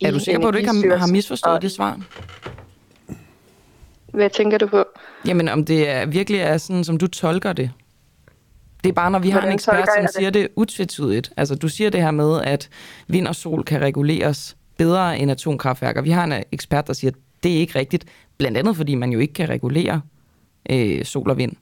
er 0.02 0.10
du 0.10 0.18
sikker 0.18 0.40
på, 0.40 0.48
at 0.48 0.54
du 0.54 0.58
ikke 0.58 0.70
har, 0.70 0.96
har 0.96 1.12
misforstået 1.12 1.56
og, 1.56 1.62
det 1.62 1.72
svar? 1.72 2.00
Hvad 4.12 4.30
tænker 4.30 4.58
du 4.58 4.66
på? 4.66 4.84
Jamen, 5.26 5.48
om 5.48 5.64
det 5.64 5.88
er, 5.88 6.06
virkelig 6.06 6.40
er 6.40 6.58
sådan, 6.58 6.84
som 6.84 6.98
du 6.98 7.06
tolker 7.06 7.52
det. 7.52 7.70
Det 8.84 8.88
er 8.88 8.94
bare, 8.94 9.10
når 9.10 9.18
vi 9.18 9.30
har 9.30 9.40
en 9.40 9.52
ekspert, 9.52 9.88
som 9.96 10.06
siger 10.16 10.30
det 10.30 10.48
utvetydigt. 10.56 11.32
Altså, 11.36 11.54
du 11.54 11.68
siger 11.68 11.90
det 11.90 12.02
her 12.02 12.10
med, 12.10 12.42
at 12.42 12.68
vind 13.08 13.26
og 13.26 13.34
sol 13.34 13.64
kan 13.64 13.80
reguleres 13.80 14.56
bedre 14.78 15.18
end 15.18 15.30
atomkraftværker. 15.30 16.02
Vi 16.02 16.10
har 16.10 16.24
en 16.24 16.44
ekspert, 16.52 16.86
der 16.86 16.92
siger, 16.92 17.10
at 17.10 17.16
det 17.42 17.56
er 17.56 17.58
ikke 17.58 17.78
rigtigt. 17.78 18.04
Blandt 18.38 18.58
andet, 18.58 18.76
fordi 18.76 18.94
man 18.94 19.12
jo 19.12 19.18
ikke 19.18 19.34
kan 19.34 19.48
regulere 19.48 20.00
øh, 20.70 21.04
sol 21.04 21.30
og 21.30 21.36
vind. 21.36 21.52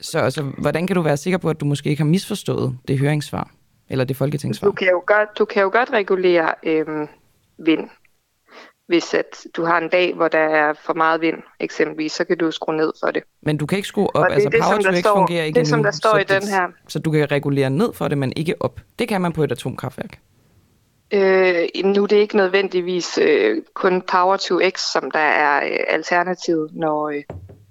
Så 0.00 0.18
altså, 0.18 0.42
hvordan 0.42 0.86
kan 0.86 0.96
du 0.96 1.02
være 1.02 1.16
sikker 1.16 1.38
på, 1.38 1.50
at 1.50 1.60
du 1.60 1.64
måske 1.64 1.90
ikke 1.90 2.02
har 2.02 2.08
misforstået 2.08 2.78
det 2.88 2.98
høringssvar? 2.98 3.50
Eller 3.88 4.04
det 4.04 4.16
folketingssvar? 4.16 4.68
Du 4.68 4.72
kan 4.72 4.88
jo 4.88 5.02
godt, 5.06 5.28
du 5.38 5.44
kan 5.44 5.62
jo 5.62 5.70
godt 5.72 5.90
regulere 5.92 6.54
øh, 6.62 6.86
vind 7.58 7.88
hvis 8.92 9.14
at 9.14 9.46
du 9.56 9.64
har 9.64 9.78
en 9.78 9.88
dag, 9.88 10.14
hvor 10.14 10.28
der 10.28 10.38
er 10.38 10.72
for 10.72 10.94
meget 10.94 11.20
vind, 11.20 11.36
eksempelvis, 11.60 12.12
så 12.12 12.24
kan 12.24 12.38
du 12.38 12.50
skrue 12.50 12.76
ned 12.76 12.92
for 13.04 13.10
det. 13.10 13.22
Men 13.42 13.56
du 13.56 13.66
kan 13.66 13.76
ikke 13.78 13.88
skrue 13.88 14.16
op, 14.16 14.26
altså 14.30 14.48
det, 14.48 14.60
power 14.60 14.78
to 14.82 15.00
x 15.00 15.04
fungerer 15.06 15.44
ikke 15.44 15.58
Det, 15.58 15.68
som 15.68 15.82
der 15.82 15.90
står 15.90 16.18
i 16.18 16.24
den 16.24 16.48
her. 16.48 16.68
Så 16.88 16.98
du 16.98 17.10
kan 17.10 17.30
regulere 17.30 17.70
ned 17.70 17.92
for 17.92 18.08
det, 18.08 18.18
men 18.18 18.32
ikke 18.36 18.54
op. 18.60 18.80
Det 18.98 19.08
kan 19.08 19.20
man 19.20 19.32
på 19.32 19.44
et 19.44 19.52
atomkraftværk. 19.52 20.18
Øh, 21.14 21.84
nu 21.84 22.02
er 22.02 22.06
det 22.06 22.16
ikke 22.16 22.36
nødvendigvis 22.36 23.18
øh, 23.18 23.62
kun 23.74 24.02
Power 24.02 24.36
to 24.36 24.60
X, 24.70 24.80
som 24.92 25.10
der 25.10 25.18
er 25.18 25.64
øh, 25.64 25.78
alternativet, 25.88 26.70
når 26.72 27.08
øh, 27.08 27.22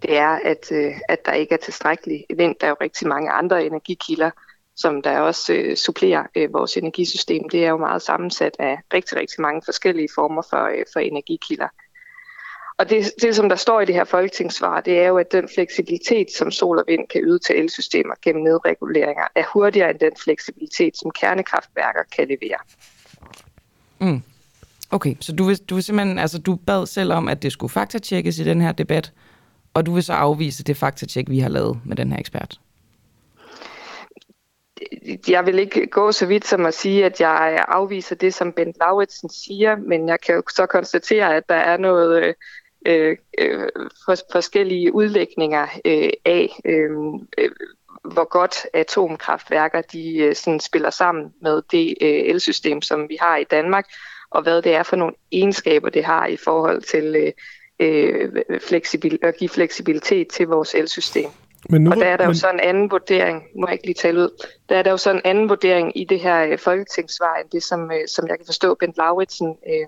det 0.02 0.18
er, 0.18 0.40
at, 0.44 0.72
øh, 0.72 0.94
at 1.10 1.26
der 1.26 1.34
ikke 1.34 1.54
er 1.54 1.58
tilstrækkelig 1.58 2.26
vind. 2.38 2.56
Der 2.62 2.68
er 2.68 2.70
jo 2.70 2.78
rigtig 2.82 3.08
mange 3.08 3.32
andre 3.32 3.66
energikilder, 3.66 4.32
som 4.76 5.02
der 5.02 5.20
også 5.20 5.54
øh, 5.54 5.76
supplerer 5.78 6.24
øh, 6.36 6.54
vores 6.54 6.78
energisystem, 6.78 7.50
det 7.50 7.66
er 7.66 7.70
jo 7.70 7.78
meget 7.78 8.02
sammensat 8.02 8.56
af 8.60 8.78
rigtig, 8.94 9.18
rigtig 9.18 9.42
mange 9.42 9.62
forskellige 9.66 10.10
former 10.16 10.42
for, 10.50 10.66
øh, 10.66 10.86
for 10.94 11.00
energikilder. 11.00 11.68
Og 12.78 12.90
det, 12.90 13.12
det, 13.22 13.36
som 13.36 13.50
der 13.50 13.56
står 13.56 13.82
i 13.82 13.86
det 13.86 13.96
her 13.96 14.04
folketingssvar, 14.04 14.82
det 14.82 15.00
er 15.00 15.08
jo, 15.08 15.18
at 15.18 15.32
den 15.32 15.50
fleksibilitet, 15.56 16.28
som 16.38 16.52
sol 16.52 16.78
og 16.78 16.84
vind 16.88 17.08
kan 17.08 17.22
yde 17.24 17.40
til 17.40 17.60
elsystemer 17.60 18.14
gennem 18.22 18.44
nedreguleringer, 18.44 19.24
er 19.36 19.44
hurtigere 19.54 19.90
end 19.90 20.00
den 20.00 20.12
fleksibilitet, 20.24 20.98
som 20.98 21.12
kernekraftværker 21.12 22.04
kan 22.16 22.28
levere. 22.28 22.58
Mm. 24.00 24.22
Okay, 24.92 25.16
så 25.20 25.32
du 25.32 25.44
vil, 25.44 25.58
du 25.70 25.76
vil 25.76 25.84
simpelthen, 25.84 26.20
altså 26.20 26.40
du 26.40 26.56
bad 26.56 26.86
selv 26.86 27.14
om, 27.14 27.28
at 27.28 27.44
det 27.44 27.52
skulle 27.52 27.72
faktatjekkes 27.72 28.40
i 28.40 28.44
den 28.44 28.62
her 28.62 28.72
debat, 28.72 29.14
og 29.74 29.86
du 29.86 29.94
vil 29.94 30.04
så 30.04 30.14
afvise 30.14 30.64
det 30.64 30.78
faktatjek, 30.78 31.30
vi 31.30 31.40
har 31.40 31.50
lavet 31.50 31.80
med 31.86 31.96
den 31.96 32.12
her 32.12 32.20
ekspert? 32.20 32.60
Jeg 35.28 35.46
vil 35.46 35.60
ikke 35.60 35.88
gå 35.88 36.12
så 36.12 36.26
vidt 36.26 36.48
som 36.48 36.66
at 36.66 36.74
sige, 36.74 37.06
at 37.06 37.22
jeg 37.22 37.66
afviser 37.68 38.16
det, 38.16 38.34
som 38.34 38.54
Bent 38.54 38.78
Lauritsen 38.80 39.30
siger, 39.30 39.76
men 39.76 40.08
jeg 40.08 40.22
kan 40.22 40.36
jo 40.36 40.44
så 40.56 40.66
konstatere, 40.66 41.36
at 41.36 41.50
der 41.50 41.56
er 41.56 41.78
noget 41.78 42.36
øh, 42.86 43.18
øh, 43.40 43.70
forskellige 44.32 44.94
udlægninger 44.94 45.68
øh, 45.86 46.10
af, 46.26 46.60
øh, 46.66 46.92
øh 47.38 47.52
hvor 48.14 48.30
godt 48.30 48.56
atomkraftværker 48.74 49.82
de 49.82 50.18
øh, 50.18 50.36
sådan 50.36 50.60
spiller 50.60 50.90
sammen 50.90 51.34
med 51.42 51.62
det 51.72 51.98
øh, 52.02 52.10
elsystem, 52.10 52.82
som 52.82 53.10
vi 53.10 53.18
har 53.22 53.38
i 53.38 53.44
Danmark, 53.44 53.86
og 54.30 54.42
hvad 54.42 54.62
det 54.62 54.74
er 54.74 54.84
for 54.84 54.96
nogle 54.96 55.14
egenskaber, 55.32 55.90
det 55.90 56.06
har 56.06 56.28
i 56.28 56.38
forhold 56.38 56.82
til 56.82 57.16
øh, 57.16 57.32
øh 57.80 58.60
fleksibil, 58.62 59.20
at 59.22 59.38
give 59.38 59.50
fleksibilitet 59.50 60.28
til 60.28 60.48
vores 60.48 60.76
elsystem. 60.76 61.30
Men 61.70 61.84
nu, 61.84 61.92
og 61.92 61.98
der 61.98 62.06
er 62.06 62.18
der 62.18 62.26
men... 62.26 62.34
jo 62.34 62.40
så 62.40 62.50
en 62.50 62.60
anden 62.60 62.92
vurdering, 62.92 63.44
må 63.56 63.68
jeg 63.68 63.74
ikke 63.74 63.86
lige 63.86 63.96
tale 63.96 64.20
ud, 64.20 64.46
der 64.70 64.78
er 64.78 64.84
der 64.84 64.92
jo 64.92 64.98
så 64.98 65.12
en 65.12 65.22
anden 65.24 65.50
vurdering 65.50 65.98
i 65.98 66.04
det 66.04 66.20
her 66.20 66.46
øh, 66.46 66.58
folketingssvar, 66.58 67.36
end 67.36 67.50
det 67.50 67.64
som, 67.64 67.92
øh, 67.92 68.08
som 68.08 68.28
jeg 68.28 68.38
kan 68.38 68.46
forstå, 68.46 68.76
Bent 68.76 68.98
Lauritsen 68.98 69.58
øh, 69.68 69.88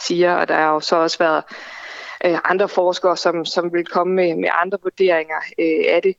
siger, 0.00 0.34
og 0.34 0.48
der 0.48 0.54
har 0.54 0.72
jo 0.72 0.80
så 0.80 0.96
også 0.96 1.18
været 1.18 1.44
øh, 2.24 2.38
andre 2.44 2.68
forskere, 2.68 3.16
som, 3.16 3.44
som 3.44 3.72
vil 3.72 3.86
komme 3.86 4.14
med, 4.14 4.36
med 4.36 4.48
andre 4.62 4.78
vurderinger 4.82 5.38
øh, 5.58 5.84
af 5.94 6.02
det. 6.02 6.16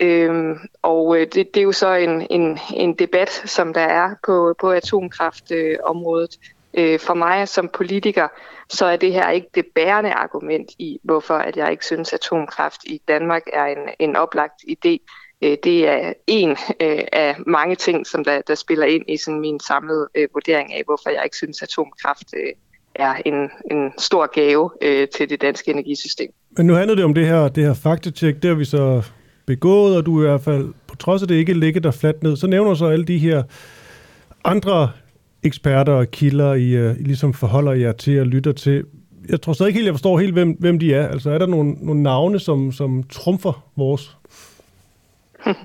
Øhm, 0.00 0.58
og 0.82 1.16
øh, 1.16 1.26
det, 1.26 1.54
det 1.54 1.56
er 1.56 1.62
jo 1.62 1.72
så 1.72 1.94
en, 1.94 2.26
en, 2.30 2.58
en 2.74 2.94
debat, 2.94 3.30
som 3.44 3.74
der 3.74 3.80
er 3.80 4.14
på, 4.26 4.54
på 4.60 4.70
atomkraftområdet. 4.70 6.38
Øh, 6.42 6.55
øh, 6.76 7.00
for 7.00 7.14
mig 7.14 7.48
som 7.48 7.68
politiker, 7.68 8.28
så 8.68 8.86
er 8.86 8.96
det 8.96 9.12
her 9.12 9.30
ikke 9.30 9.48
det 9.54 9.66
bærende 9.74 10.12
argument 10.12 10.70
i, 10.78 10.98
hvorfor 11.02 11.34
at 11.34 11.56
jeg 11.56 11.70
ikke 11.70 11.86
synes, 11.86 12.12
at 12.12 12.18
atomkraft 12.18 12.80
i 12.86 13.00
Danmark 13.08 13.42
er 13.52 13.64
en, 13.64 13.78
en 13.98 14.16
oplagt 14.16 14.62
idé. 14.68 14.98
Øh, 15.42 15.56
det 15.64 15.88
er 15.88 16.12
en 16.26 16.50
øh, 16.50 17.04
af 17.12 17.36
mange 17.46 17.76
ting, 17.76 18.06
som 18.06 18.24
der, 18.24 18.40
der 18.48 18.54
spiller 18.54 18.86
ind 18.86 19.04
i 19.08 19.16
sådan 19.16 19.40
min 19.40 19.60
samlede 19.60 20.08
øh, 20.14 20.28
vurdering 20.34 20.74
af, 20.74 20.82
hvorfor 20.84 21.10
jeg 21.10 21.20
ikke 21.24 21.36
synes, 21.36 21.62
at 21.62 21.68
atomkraft 21.68 22.34
øh, 22.36 22.52
er 22.94 23.14
en, 23.24 23.50
en 23.70 23.92
stor 23.98 24.26
gave 24.34 24.70
øh, 24.82 25.08
til 25.08 25.30
det 25.30 25.40
danske 25.40 25.70
energisystem. 25.70 26.30
Men 26.56 26.66
nu 26.66 26.74
handler 26.74 26.94
det 26.94 27.04
om 27.04 27.14
det 27.14 27.26
her, 27.26 27.48
det 27.48 27.64
her 27.64 27.74
faktatjek, 27.74 28.34
det 28.34 28.44
har 28.44 28.54
vi 28.54 28.64
så 28.64 29.02
begået, 29.46 29.96
og 29.96 30.06
du 30.06 30.22
i 30.22 30.26
hvert 30.26 30.40
fald, 30.40 30.72
på 30.86 30.96
trods 30.96 31.22
af 31.22 31.28
det 31.28 31.34
ikke 31.34 31.54
ligger 31.54 31.80
der 31.80 31.90
fladt 31.90 32.22
ned, 32.22 32.36
så 32.36 32.46
nævner 32.46 32.74
så 32.74 32.86
alle 32.86 33.04
de 33.04 33.18
her 33.18 33.42
andre 34.44 34.90
eksperter 35.46 35.92
og 35.92 36.10
kilder, 36.10 36.54
I, 36.54 36.88
uh, 36.88 37.00
I 37.00 37.02
ligesom 37.02 37.34
forholder 37.34 37.72
jer 37.72 37.92
til 37.92 38.20
og 38.20 38.26
lytter 38.26 38.52
til. 38.52 38.84
Jeg 39.28 39.42
tror 39.42 39.52
stadig 39.52 39.68
ikke 39.68 39.78
helt, 39.78 39.86
jeg 39.86 39.94
forstår 39.94 40.18
helt, 40.18 40.32
hvem, 40.32 40.50
hvem 40.50 40.78
de 40.78 40.94
er. 40.94 41.08
Altså 41.08 41.30
er 41.30 41.38
der 41.38 41.46
nogle, 41.46 41.72
nogle 41.72 42.02
navne, 42.02 42.38
som, 42.38 42.72
som 42.72 43.02
trumfer 43.02 43.70
vores? 43.76 44.16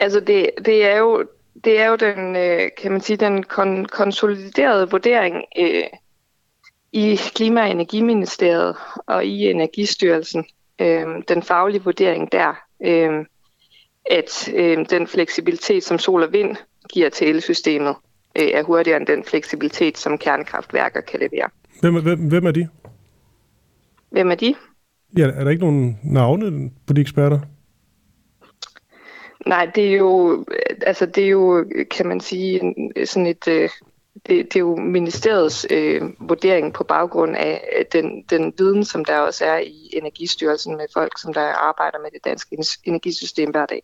altså 0.00 0.20
det, 0.20 0.50
det 0.64 0.84
er 0.84 0.98
jo 0.98 1.24
det 1.64 1.80
er 1.80 1.86
jo 1.86 1.96
den, 1.96 2.36
øh, 2.36 2.70
kan 2.82 2.92
man 2.92 3.00
sige, 3.00 3.16
den 3.16 3.44
kon- 3.44 3.86
konsoliderede 3.86 4.90
vurdering 4.90 5.44
øh, 5.58 5.84
i 6.92 7.16
Klima- 7.34 7.62
og 7.62 7.70
Energiministeriet 7.70 8.76
og 9.06 9.24
i 9.24 9.50
Energistyrelsen, 9.50 10.44
øh, 10.78 11.06
den 11.28 11.42
faglige 11.42 11.84
vurdering 11.84 12.32
der, 12.32 12.54
øh, 12.84 13.24
at 14.10 14.48
øh, 14.54 14.86
den 14.90 15.06
fleksibilitet, 15.06 15.84
som 15.84 15.98
sol 15.98 16.22
og 16.22 16.32
vind 16.32 16.56
giver 16.92 17.08
til 17.08 17.28
elsystemet, 17.28 17.96
øh, 18.38 18.48
er 18.54 18.62
hurtigere 18.62 18.96
end 18.96 19.06
den 19.06 19.24
fleksibilitet, 19.24 19.98
som 19.98 20.18
kernekraftværker 20.18 21.00
kan 21.00 21.20
levere. 21.20 21.48
Hvem, 21.80 22.02
hvem, 22.02 22.18
hvem 22.18 22.46
er 22.46 22.50
de? 22.50 22.68
Hvem 24.10 24.30
er 24.30 24.34
de? 24.34 24.54
Ja, 25.18 25.26
er 25.26 25.44
der 25.44 25.50
ikke 25.50 25.64
nogen 25.64 25.98
navne 26.02 26.70
på 26.86 26.92
de 26.92 27.00
eksperter? 27.00 27.40
Nej, 29.46 29.70
det 29.74 29.88
er 29.88 29.96
jo, 29.96 30.44
altså 30.86 31.06
det 31.06 31.24
er 31.24 31.28
jo, 31.28 31.64
kan 31.90 32.06
man 32.06 32.20
sige, 32.20 32.74
sådan 33.04 33.26
et, 33.26 33.48
øh, 33.48 33.68
det, 34.26 34.44
det 34.44 34.56
er 34.56 34.60
jo 34.60 34.76
ministeriets 34.76 35.66
øh, 35.70 36.02
vurdering 36.20 36.74
på 36.74 36.84
baggrund 36.84 37.36
af 37.36 37.86
den, 37.92 38.22
den 38.30 38.54
viden, 38.58 38.84
som 38.84 39.04
der 39.04 39.18
også 39.18 39.44
er 39.44 39.58
i 39.58 39.90
Energistyrelsen 39.92 40.76
med 40.76 40.86
folk, 40.94 41.18
som 41.18 41.34
der 41.34 41.40
arbejder 41.40 41.98
med 41.98 42.10
det 42.10 42.24
danske 42.24 42.56
energisystem 42.84 43.50
hver 43.50 43.66
dag. 43.66 43.82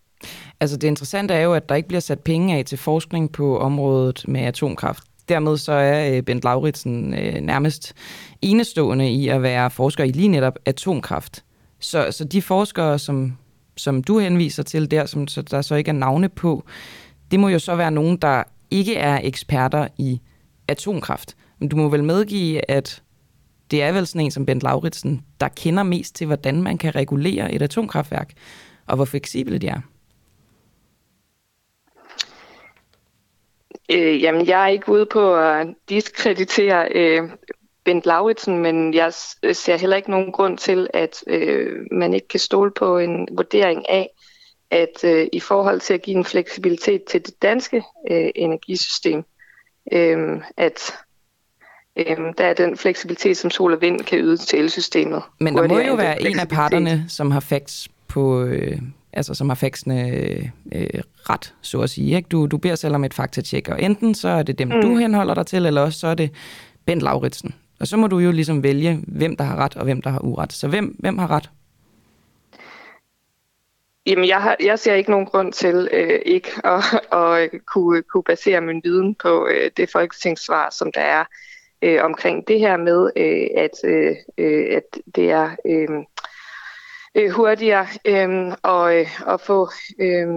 Altså 0.60 0.76
det 0.76 0.88
interessante 0.88 1.34
er 1.34 1.40
jo, 1.40 1.54
at 1.54 1.68
der 1.68 1.74
ikke 1.74 1.88
bliver 1.88 2.00
sat 2.00 2.20
penge 2.20 2.56
af 2.56 2.64
til 2.64 2.78
forskning 2.78 3.32
på 3.32 3.58
området 3.58 4.24
med 4.28 4.40
atomkraft. 4.40 5.02
Dermed 5.28 5.56
så 5.56 5.72
er 5.72 6.16
øh, 6.16 6.22
Bent 6.22 6.44
Lauritsen 6.44 7.14
øh, 7.14 7.34
nærmest 7.40 7.94
enestående 8.42 9.10
i 9.10 9.28
at 9.28 9.42
være 9.42 9.70
forsker 9.70 10.04
i 10.04 10.10
lige 10.10 10.28
netop 10.28 10.58
atomkraft. 10.64 11.44
Så, 11.80 12.08
så 12.10 12.24
de 12.24 12.42
forskere, 12.42 12.98
som, 12.98 13.36
som 13.76 14.02
du 14.02 14.18
henviser 14.18 14.62
til 14.62 14.90
der, 14.90 15.06
som 15.06 15.28
så 15.28 15.42
der 15.42 15.62
så 15.62 15.74
ikke 15.74 15.88
er 15.88 15.92
navne 15.92 16.28
på, 16.28 16.64
det 17.30 17.40
må 17.40 17.48
jo 17.48 17.58
så 17.58 17.74
være 17.74 17.90
nogen, 17.90 18.16
der 18.16 18.42
ikke 18.70 18.96
er 18.96 19.20
eksperter 19.22 19.88
i 19.98 20.20
atomkraft. 20.68 21.36
Men 21.58 21.68
du 21.68 21.76
må 21.76 21.88
vel 21.88 22.04
medgive, 22.04 22.70
at 22.70 23.02
det 23.70 23.82
er 23.82 23.92
vel 23.92 24.06
sådan 24.06 24.20
en 24.20 24.30
som 24.30 24.46
Bent 24.46 24.62
Lauritsen, 24.62 25.20
der 25.40 25.48
kender 25.48 25.82
mest 25.82 26.14
til, 26.14 26.26
hvordan 26.26 26.62
man 26.62 26.78
kan 26.78 26.94
regulere 26.94 27.54
et 27.54 27.62
atomkraftværk, 27.62 28.32
og 28.86 28.96
hvor 28.96 29.04
fleksible 29.04 29.58
de 29.58 29.68
er. 29.68 29.80
Øh, 33.92 34.22
jamen, 34.22 34.46
jeg 34.46 34.62
er 34.62 34.68
ikke 34.68 34.92
ude 34.92 35.06
på 35.06 35.36
at 35.36 35.66
diskreditere 35.88 36.88
øh, 36.94 37.22
Bent 37.84 38.06
Lauritsen, 38.06 38.58
men 38.58 38.94
jeg 38.94 39.12
ser 39.52 39.76
heller 39.76 39.96
ikke 39.96 40.10
nogen 40.10 40.32
grund 40.32 40.58
til, 40.58 40.88
at 40.94 41.24
øh, 41.26 41.76
man 41.92 42.14
ikke 42.14 42.28
kan 42.28 42.40
stole 42.40 42.70
på 42.70 42.98
en 42.98 43.28
vurdering 43.32 43.88
af, 43.88 44.10
at 44.70 45.04
øh, 45.04 45.26
i 45.32 45.40
forhold 45.40 45.80
til 45.80 45.94
at 45.94 46.02
give 46.02 46.16
en 46.16 46.24
fleksibilitet 46.24 47.04
til 47.04 47.26
det 47.26 47.42
danske 47.42 47.82
øh, 48.10 48.30
energisystem, 48.34 49.24
øh, 49.92 50.40
at 50.56 50.94
øh, 51.96 52.16
der 52.38 52.44
er 52.44 52.54
den 52.54 52.76
fleksibilitet, 52.76 53.36
som 53.36 53.50
sol 53.50 53.72
og 53.72 53.80
vind 53.80 54.00
kan 54.00 54.18
yde 54.18 54.36
til 54.36 54.58
elsystemet. 54.58 55.22
Men 55.40 55.56
der 55.56 55.68
må 55.68 55.78
jo 55.78 55.94
være 55.94 56.22
en 56.22 56.38
af 56.38 56.48
parterne, 56.48 57.04
som 57.08 57.30
har 57.30 57.40
facts 57.40 57.88
på, 58.08 58.42
øh, 58.42 58.78
altså 59.12 59.34
som 59.34 59.48
har 59.48 59.54
faxene 59.54 60.10
øh, 60.72 61.00
ret, 61.30 61.54
så 61.60 61.80
at 61.80 61.90
sige. 61.90 62.16
Ikke? 62.16 62.28
Du, 62.28 62.46
du 62.46 62.56
beder 62.56 62.74
selv 62.74 62.94
om 62.94 63.04
et 63.04 63.14
faktatjek, 63.14 63.68
og 63.68 63.82
enten 63.82 64.14
så 64.14 64.28
er 64.28 64.42
det 64.42 64.58
dem, 64.58 64.68
mm. 64.68 64.80
du 64.82 64.96
henholder 64.96 65.34
dig 65.34 65.46
til, 65.46 65.66
eller 65.66 65.80
også 65.80 65.98
så 65.98 66.06
er 66.06 66.14
det 66.14 66.30
Bent 66.86 67.02
Lauritsen. 67.02 67.54
Og 67.80 67.86
så 67.86 67.96
må 67.96 68.06
du 68.06 68.18
jo 68.18 68.32
ligesom 68.32 68.62
vælge, 68.62 69.00
hvem 69.06 69.36
der 69.36 69.44
har 69.44 69.56
ret, 69.56 69.76
og 69.76 69.84
hvem 69.84 70.02
der 70.02 70.10
har 70.10 70.24
uret. 70.24 70.52
Så 70.52 70.68
hvem, 70.68 70.96
hvem 70.98 71.18
har 71.18 71.30
ret? 71.30 71.50
Jamen, 74.06 74.28
jeg, 74.28 74.42
har, 74.42 74.56
jeg 74.60 74.78
ser 74.78 74.94
ikke 74.94 75.10
nogen 75.10 75.26
grund 75.26 75.52
til 75.52 75.88
øh, 75.92 76.20
ikke 76.26 76.48
at, 76.74 76.82
at 77.12 77.50
kunne, 77.66 78.02
kunne 78.02 78.22
basere 78.22 78.60
min 78.60 78.80
viden 78.84 79.14
på 79.14 79.48
øh, 79.50 79.70
det 79.76 79.90
folketingssvar, 79.90 80.70
som 80.70 80.92
der 80.92 81.00
er 81.00 81.24
øh, 81.82 82.04
omkring 82.04 82.48
det 82.48 82.60
her 82.60 82.76
med, 82.76 83.10
øh, 83.16 83.46
at, 83.56 83.84
øh, 83.84 84.16
øh 84.38 84.76
at 84.76 84.98
det 85.14 85.30
er 85.30 85.50
øh, 85.66 85.88
øh, 87.18 87.30
hurtigere 87.30 87.86
øh, 88.04 88.52
og, 88.62 88.96
øh, 88.96 89.06
og 89.26 89.40
få, 89.40 89.68
øh, 89.98 90.28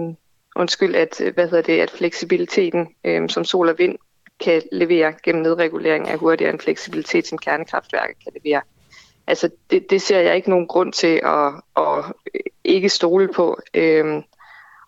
undskyld, 0.56 0.94
at, 0.94 1.20
øh, 1.20 1.34
hvad 1.34 1.48
hedder 1.48 1.62
det, 1.62 1.80
at 1.80 1.90
fleksibiliteten, 1.90 2.88
øh, 3.04 3.28
som 3.28 3.44
sol 3.44 3.68
og 3.68 3.74
vind 3.78 3.98
kan 4.40 4.62
levere 4.72 5.14
gennem 5.24 5.42
nedregulering, 5.42 6.08
er 6.08 6.16
hurtigere 6.16 6.52
end 6.52 6.60
fleksibilitet, 6.60 7.26
som 7.26 7.38
kernekraftværker 7.38 8.14
kan 8.24 8.32
levere 8.42 8.60
altså 9.26 9.48
det, 9.70 9.90
det 9.90 10.02
ser 10.02 10.20
jeg 10.20 10.36
ikke 10.36 10.50
nogen 10.50 10.66
grund 10.66 10.92
til 10.92 11.20
at, 11.24 11.52
at 11.76 12.04
øh, 12.34 12.40
ikke 12.64 12.88
stole 12.88 13.28
på. 13.34 13.58
Øhm, 13.74 14.22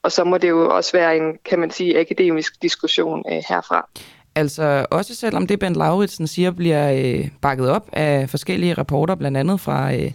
og 0.03 0.13
så 0.13 0.25
må 0.25 0.39
det 0.39 0.49
jo 0.49 0.77
også 0.77 0.93
være 0.93 1.17
en, 1.17 1.39
kan 1.45 1.59
man 1.59 1.71
sige, 1.71 2.01
akademisk 2.01 2.63
diskussion 2.63 3.25
øh, 3.33 3.43
herfra. 3.49 3.89
Altså 4.35 4.87
også 4.91 5.15
selvom 5.15 5.47
det, 5.47 5.59
Bent 5.59 5.77
Lauritsen 5.77 6.27
siger, 6.27 6.51
bliver 6.51 6.93
øh, 6.93 7.29
bakket 7.43 7.71
op 7.71 7.89
af 7.93 8.31
forskellige 8.31 8.75
rapporter, 8.75 9.15
blandt 9.15 9.37
andet 9.37 9.61
fra 9.61 9.95
øh, 9.95 10.13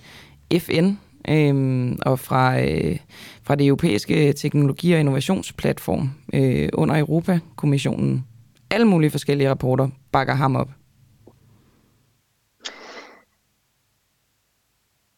FN 0.59 0.91
øh, 1.29 1.97
og 2.05 2.19
fra, 2.19 2.61
øh, 2.61 2.97
fra 3.43 3.55
det 3.55 3.67
europæiske 3.67 4.33
teknologi- 4.33 4.93
og 4.93 4.99
innovationsplatform 4.99 6.09
øh, 6.33 6.69
under 6.73 6.99
Europakommissionen. 6.99 8.25
Alle 8.71 8.85
mulige 8.85 9.11
forskellige 9.11 9.49
rapporter 9.49 9.89
bakker 10.11 10.33
ham 10.33 10.55
op. 10.55 10.69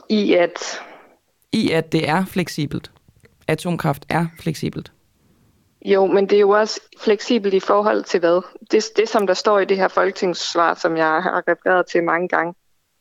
I 0.10 0.34
at... 0.34 0.81
I 1.51 1.72
at 1.72 1.91
det 1.91 2.10
er 2.10 2.25
fleksibelt. 2.25 2.91
Atomkraft 3.48 4.05
er 4.10 4.25
fleksibelt. 4.39 4.91
Jo, 5.86 6.05
men 6.05 6.29
det 6.29 6.36
er 6.36 6.39
jo 6.39 6.50
også 6.50 6.81
fleksibelt 7.00 7.53
i 7.53 7.60
forhold 7.60 8.03
til 8.03 8.20
hvad? 8.20 8.41
Det, 8.72 8.84
det 8.98 9.10
som 9.10 9.27
der 9.27 9.34
står 9.34 9.60
i 9.60 9.65
det 9.65 9.77
her 9.77 9.88
folketingssvar, 9.88 10.74
som 10.74 10.98
jeg 10.98 11.05
har 11.05 11.43
refereret 11.48 11.86
til 11.86 12.03
mange 12.03 12.27
gange, 12.27 12.53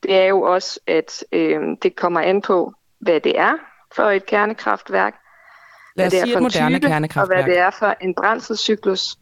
det 0.02 0.14
er 0.14 0.25
jo 0.25 0.42
også, 0.42 0.80
at 0.87 1.25
øh, 1.33 1.61
det 1.83 1.97
kommer 1.97 2.21
an 2.21 2.42
på, 2.42 2.75
hvad 3.00 3.21
det 3.21 3.38
er 3.38 3.52
for 3.97 4.02
et 4.02 4.26
kernekraftværk, 4.26 5.14
Lad 5.97 6.07
os 6.07 6.11
hvad 6.12 6.21
det 6.21 6.21
er 6.21 6.25
sige 6.25 6.35
for 6.35 6.38
et 6.38 6.42
moderne 6.42 6.76
type, 6.78 6.87
og 6.87 6.90
kernekraftværk. 6.90 7.45
hvad 7.45 7.54
det 7.54 7.61
er 7.61 7.71
for 7.71 7.95
en 8.00 8.14
brændselscyklus. 8.14 9.16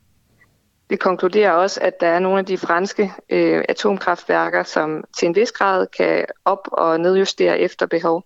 Det 0.90 1.00
konkluderer 1.00 1.52
også, 1.52 1.80
at 1.82 2.00
der 2.00 2.06
er 2.06 2.18
nogle 2.18 2.38
af 2.38 2.46
de 2.46 2.58
franske 2.58 3.12
øh, 3.30 3.64
atomkraftværker, 3.68 4.62
som 4.62 5.04
til 5.18 5.26
en 5.28 5.34
vis 5.36 5.52
grad 5.52 5.86
kan 5.98 6.24
op- 6.44 6.68
og 6.72 7.00
nedjustere 7.00 7.58
efter 7.58 7.86
behov. 7.86 8.24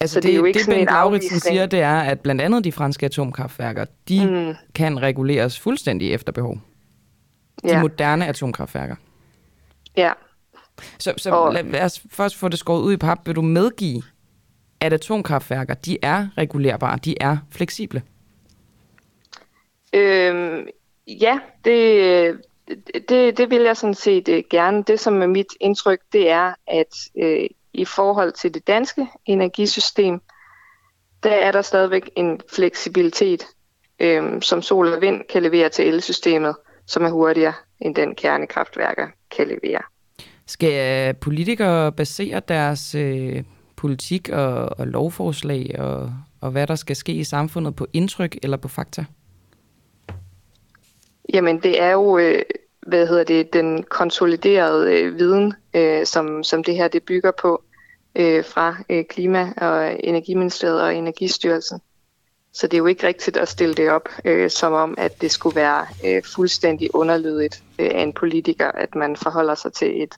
Altså 0.00 0.14
så 0.14 0.20
det, 0.20 0.26
det 0.26 0.32
er 0.32 0.36
jo 0.38 0.44
ikke 0.44 0.58
det 0.58 0.66
Bent 0.66 0.78
en 0.80 0.86
Lauritsen 0.86 1.40
siger, 1.40 1.66
det 1.66 1.80
er, 1.80 1.98
at 2.00 2.20
blandt 2.20 2.42
andet 2.42 2.64
de 2.64 2.72
franske 2.72 3.06
atomkraftværker, 3.06 3.84
de 4.08 4.26
mm. 4.30 4.54
kan 4.74 5.02
reguleres 5.02 5.60
fuldstændig 5.60 6.12
efter 6.14 6.32
behov. 6.32 6.54
De 7.62 7.68
Ja, 7.68 7.80
moderne 7.80 8.26
atomkraftværker. 8.26 8.96
ja. 9.96 10.12
Så, 10.98 11.14
så 11.16 11.30
Og- 11.30 11.52
lad, 11.54 11.64
lad 11.64 11.84
os 11.84 12.02
først 12.10 12.36
få 12.36 12.48
det 12.48 12.58
skåret 12.58 12.82
ud 12.82 12.92
i 12.92 12.96
pap. 12.96 13.18
Vil 13.26 13.36
du 13.36 13.42
medgive, 13.42 14.02
at 14.80 14.92
atomkraftværker, 14.92 15.74
de 15.74 15.98
er 16.02 16.28
regulerbare, 16.38 16.98
de 17.04 17.14
er 17.20 17.36
fleksible? 17.50 18.02
Øhm, 19.92 20.66
ja, 21.06 21.38
det, 21.64 22.40
det, 23.08 23.38
det 23.38 23.50
vil 23.50 23.62
jeg 23.62 23.76
sådan 23.76 23.94
set 23.94 24.28
øh, 24.28 24.42
gerne. 24.50 24.82
Det, 24.82 25.00
som 25.00 25.22
er 25.22 25.26
mit 25.26 25.46
indtryk, 25.60 25.98
det 26.12 26.30
er, 26.30 26.54
at 26.66 26.94
øh, 27.18 27.46
i 27.72 27.84
forhold 27.84 28.32
til 28.32 28.54
det 28.54 28.66
danske 28.66 29.06
energisystem, 29.26 30.20
der 31.22 31.30
er 31.30 31.52
der 31.52 31.62
stadigvæk 31.62 32.10
en 32.16 32.40
fleksibilitet, 32.54 33.46
øh, 34.00 34.42
som 34.42 34.62
sol 34.62 34.92
og 34.92 35.00
vind 35.00 35.22
kan 35.32 35.42
levere 35.42 35.68
til 35.68 35.88
elsystemet, 35.88 36.56
som 36.86 37.04
er 37.04 37.10
hurtigere 37.10 37.52
end 37.80 37.94
den 37.94 38.14
kernekraftværker 38.14 39.06
kan 39.36 39.48
levere. 39.48 39.82
Skal 40.46 41.14
politikere 41.14 41.92
basere 41.92 42.40
deres 42.48 42.94
øh, 42.94 43.42
politik 43.76 44.28
og, 44.28 44.78
og 44.78 44.86
lovforslag 44.86 45.74
og, 45.78 46.12
og 46.40 46.50
hvad 46.50 46.66
der 46.66 46.74
skal 46.74 46.96
ske 46.96 47.12
i 47.12 47.24
samfundet 47.24 47.76
på 47.76 47.86
indtryk 47.92 48.36
eller 48.42 48.56
på 48.56 48.68
fakta? 48.68 49.04
Jamen, 51.34 51.60
det 51.62 51.82
er 51.82 51.90
jo, 51.90 52.18
øh, 52.18 52.42
hvad 52.86 53.06
hedder 53.06 53.24
det, 53.24 53.52
den 53.52 53.82
konsoliderede 53.82 54.92
øh, 54.92 55.18
viden, 55.18 55.54
øh, 55.74 56.06
som, 56.06 56.44
som 56.44 56.64
det 56.64 56.74
her 56.74 56.88
det 56.88 57.02
bygger 57.02 57.30
på 57.42 57.62
øh, 58.14 58.44
fra 58.44 58.76
øh, 58.90 59.04
Klima- 59.04 59.52
og 59.56 60.04
Energiministeriet 60.04 60.82
og 60.82 60.94
Energistyrelsen. 60.94 61.80
Så 62.52 62.66
det 62.66 62.74
er 62.74 62.78
jo 62.78 62.86
ikke 62.86 63.06
rigtigt 63.06 63.36
at 63.36 63.48
stille 63.48 63.74
det 63.74 63.90
op, 63.90 64.08
øh, 64.24 64.50
som 64.50 64.72
om, 64.72 64.94
at 64.98 65.20
det 65.20 65.30
skulle 65.30 65.56
være 65.56 65.86
øh, 66.06 66.22
fuldstændig 66.34 66.94
underlydigt 66.94 67.62
øh, 67.78 67.90
af 67.94 68.02
en 68.02 68.12
politiker, 68.12 68.72
at 68.72 68.94
man 68.94 69.16
forholder 69.16 69.54
sig 69.54 69.72
til 69.72 70.02
et 70.02 70.14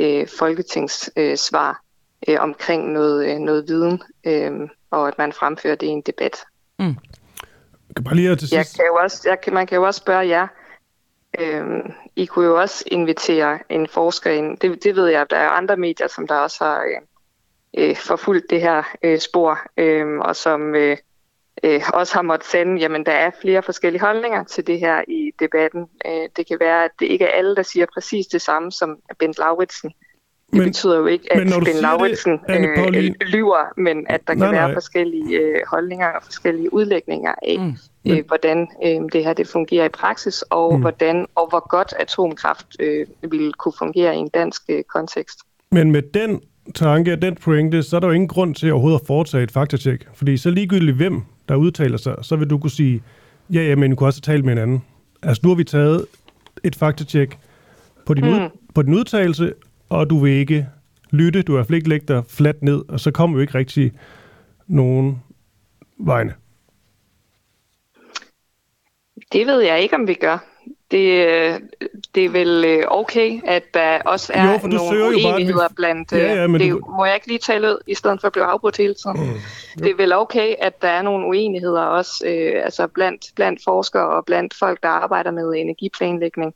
øh, 0.00 0.26
folketingssvar 0.38 1.12
øh, 1.16 1.36
svar, 1.36 1.82
øh, 2.28 2.36
omkring 2.40 2.92
noget, 2.92 3.30
øh, 3.30 3.38
noget 3.38 3.64
viden, 3.68 4.02
øh, 4.26 4.68
og 4.90 5.08
at 5.08 5.18
man 5.18 5.32
fremfører 5.32 5.74
det 5.74 5.86
i 5.86 5.90
en 5.90 6.00
debat. 6.00 6.36
Jeg 7.88 7.94
kan 7.96 8.04
bare 8.04 8.14
lige 8.14 8.36
til 8.36 8.48
Jeg 8.52 8.66
kan 8.76 8.84
jo 8.86 8.94
også, 8.94 9.28
jeg 9.28 9.40
kan, 9.40 9.54
man 9.54 9.66
kan 9.66 9.76
jo 9.76 9.86
også 9.86 9.98
spørge 9.98 10.28
jer. 10.28 10.46
Øhm, 11.40 11.92
I 12.16 12.26
kunne 12.26 12.46
jo 12.46 12.60
også 12.60 12.84
invitere 12.86 13.58
en 13.68 13.88
forsker 13.88 14.30
ind. 14.30 14.58
Det, 14.58 14.84
det 14.84 14.96
ved 14.96 15.06
jeg, 15.06 15.26
der 15.30 15.36
er 15.36 15.48
andre 15.48 15.76
medier, 15.76 16.08
som 16.08 16.26
der 16.26 16.34
også 16.34 16.64
har 16.64 16.82
øh, 16.82 17.00
øh, 17.76 17.96
forfulgt 17.96 18.50
det 18.50 18.60
her 18.60 18.82
øh, 19.02 19.18
spor, 19.18 19.58
øh, 19.76 20.18
og 20.18 20.36
som 20.36 20.74
øh, 20.74 20.96
øh, 21.62 21.82
også 21.94 22.14
har 22.14 22.22
måttet 22.22 22.48
sende, 22.48 22.80
jamen 22.80 23.06
der 23.06 23.12
er 23.12 23.30
flere 23.40 23.62
forskellige 23.62 24.00
holdninger 24.00 24.44
til 24.44 24.66
det 24.66 24.80
her 24.80 25.02
i 25.08 25.32
debatten. 25.40 25.86
Øh, 26.06 26.28
det 26.36 26.46
kan 26.46 26.60
være, 26.60 26.84
at 26.84 26.90
det 27.00 27.06
ikke 27.06 27.24
er 27.24 27.38
alle, 27.38 27.56
der 27.56 27.62
siger 27.62 27.86
præcis 27.94 28.26
det 28.26 28.42
samme 28.42 28.72
som 28.72 28.98
Bent 29.18 29.38
Lauritsen. 29.38 29.92
Det 30.50 30.58
Men- 30.58 30.68
betyder 30.68 30.96
jo 30.98 31.06
ikke, 31.06 31.32
at 31.32 31.38
men 31.38 31.46
Bent 31.52 31.64
siger 31.64 31.74
det, 31.74 31.82
Lauritsen 31.82 32.38
Anne 32.48 32.68
øh, 32.96 33.14
lyver, 33.20 33.80
men 33.80 34.06
at 34.08 34.20
der 34.26 34.32
kan 34.34 34.38
Nej, 34.38 34.50
være 34.52 34.66
nej. 34.66 34.74
forskellige 34.74 35.38
øh, 35.38 35.54
holdninger 35.70 36.06
og 36.06 36.22
forskellige 36.24 36.72
udlægninger 36.74 37.34
af, 37.42 37.56
Mm. 37.58 38.12
øh, 38.12 38.24
hvordan 38.26 38.68
øh, 38.84 39.00
det 39.12 39.24
her 39.24 39.32
det 39.32 39.48
fungerer 39.48 39.84
i 39.84 39.88
praksis, 39.88 40.42
og 40.42 40.70
Mm. 40.72 40.76
mm. 40.76 40.80
hvordan 40.80 41.26
og 41.34 41.48
hvor 41.48 41.68
godt 41.68 41.94
atomkraft 42.00 42.66
øh, 42.80 43.06
ville 43.30 43.52
kunne 43.52 43.72
fungere 43.78 44.14
i 44.16 44.18
en 44.18 44.28
dansk 44.28 44.62
øh, 44.68 44.82
kontekst. 44.94 45.38
Men 45.72 45.92
med 45.92 46.02
den 46.02 46.40
tanke 46.74 47.12
og 47.12 47.22
den 47.22 47.34
pointe, 47.36 47.82
så 47.82 47.96
er 47.96 48.00
der 48.00 48.06
jo 48.06 48.12
ingen 48.12 48.28
grund 48.28 48.54
til 48.54 48.72
overhovedet 48.72 49.00
at 49.00 49.06
foretage 49.06 49.42
et 49.42 49.50
faktatjek. 49.50 50.06
Fordi 50.14 50.36
så 50.36 50.50
ligegyldigt 50.50 50.96
hvem, 50.96 51.22
der 51.48 51.54
udtaler 51.56 51.96
sig, 51.96 52.14
så 52.22 52.36
vil 52.36 52.50
du 52.50 52.58
kunne 52.58 52.70
sige, 52.70 53.02
ja, 53.52 53.60
ja, 53.62 53.74
men 53.76 53.90
du 53.90 53.96
kunne 53.96 54.08
også 54.08 54.20
have 54.26 54.34
talt 54.34 54.44
med 54.44 54.52
en 54.52 54.58
anden. 54.58 54.82
Altså 55.22 55.40
nu 55.44 55.48
har 55.48 55.56
vi 55.56 55.64
taget 55.64 56.06
et 56.64 56.76
faktatjek 56.76 57.38
på 58.06 58.14
din, 58.14 58.24
mm. 58.24 58.30
ud, 58.30 58.40
på 58.74 58.82
din 58.82 58.94
udtalelse, 58.94 59.52
og 59.88 60.10
du 60.10 60.18
vil 60.18 60.32
ikke 60.32 60.66
lytte, 61.10 61.42
du 61.42 61.56
har 61.56 61.62
hvert 61.64 61.76
ikke 61.76 61.88
lægge 61.88 62.06
dig 62.14 62.22
fladt 62.28 62.62
ned, 62.62 62.82
og 62.88 63.00
så 63.00 63.10
kommer 63.10 63.36
jo 63.36 63.40
ikke 63.40 63.54
rigtig 63.54 63.92
nogen 64.66 65.22
vegne. 65.98 66.34
Det 69.32 69.46
ved 69.46 69.60
jeg 69.60 69.80
ikke, 69.82 69.94
om 69.94 70.08
vi 70.08 70.14
gør. 70.14 70.38
Det, 70.90 71.26
øh, 71.26 71.60
det 72.14 72.24
er 72.24 72.28
vel 72.28 72.64
øh, 72.64 72.82
okay, 72.88 73.40
at 73.44 73.62
der 73.74 74.02
også 74.02 74.32
er 74.34 74.52
Jo, 74.52 74.58
for 74.58 74.68
du 74.68 74.78
søger 74.90 75.04
nogle 75.04 75.18
jo 75.22 75.28
bare, 75.28 75.36
vi- 75.36 75.42
uenigheder 75.42 75.68
blandt... 75.76 76.12
Ja, 76.12 76.34
ja, 76.34 76.46
men 76.46 76.60
det, 76.60 76.70
du- 76.72 76.80
Må 76.96 77.04
jeg 77.04 77.14
ikke 77.14 77.26
lige 77.26 77.38
tale 77.38 77.68
ud, 77.68 77.78
i 77.86 77.94
stedet 77.94 78.20
for 78.20 78.26
at 78.26 78.32
blive 78.32 78.44
afbrudt 78.44 78.76
hele 78.76 78.94
tiden? 78.94 79.20
Mm. 79.20 79.82
Det 79.82 79.90
er 79.90 79.94
vel 79.96 80.12
okay, 80.12 80.54
at 80.58 80.82
der 80.82 80.88
er 80.88 81.02
nogle 81.02 81.26
uenigheder 81.26 81.82
også 81.82 82.24
øh, 82.26 82.64
altså 82.64 82.86
blandt, 82.86 83.26
blandt 83.36 83.60
forskere 83.64 84.08
og 84.08 84.24
blandt 84.24 84.54
folk, 84.58 84.82
der 84.82 84.88
arbejder 84.88 85.30
med 85.30 85.52
energiplanlægning. 85.56 86.54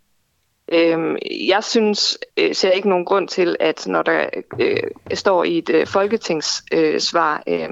Øhm, 0.73 1.17
jeg 1.49 1.65
synes, 1.65 2.19
øh, 2.37 2.55
ser 2.55 2.71
ikke 2.71 2.89
nogen 2.89 3.05
grund 3.05 3.29
til, 3.29 3.57
at 3.61 3.87
når 3.87 4.03
der 4.03 4.27
øh, 4.61 4.77
står 5.15 5.45
i 5.45 5.59
et 5.59 5.71
øh, 5.71 5.87
folketingssvar, 5.87 6.65
øh, 6.79 7.01
svar, 7.01 7.43
øh, 7.47 7.69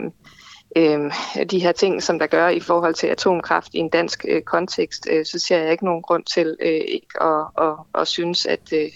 øh, 0.77 1.11
de 1.51 1.59
her 1.59 1.73
ting, 1.73 2.03
som 2.03 2.19
der 2.19 2.27
gør 2.27 2.49
i 2.49 2.61
forhold 2.61 2.95
til 2.95 3.07
atomkraft 3.07 3.75
i 3.75 3.79
en 3.79 3.89
dansk 3.89 4.25
øh, 4.29 4.43
kontekst, 4.43 5.09
øh, 5.11 5.25
så 5.27 5.39
ser 5.39 5.59
jeg 5.59 5.73
ikke 5.73 5.85
nogen 5.85 6.03
grund 6.03 6.25
til 6.25 6.57
øh, 6.63 6.69
ikke 6.73 7.23
at, 7.23 7.45
at, 7.61 7.73
at 8.01 8.07
synes, 8.09 8.47
at, 8.47 8.73
øh, 8.73 8.89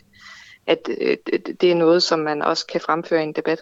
at 0.67 0.79
øh, 1.01 1.17
det- 1.61 1.71
er 1.71 1.75
noget, 1.75 2.03
som 2.03 2.19
man 2.19 2.43
også 2.43 2.67
kan 2.67 2.81
fremføre 2.81 3.21
i 3.21 3.25
en 3.25 3.33
debat. 3.33 3.59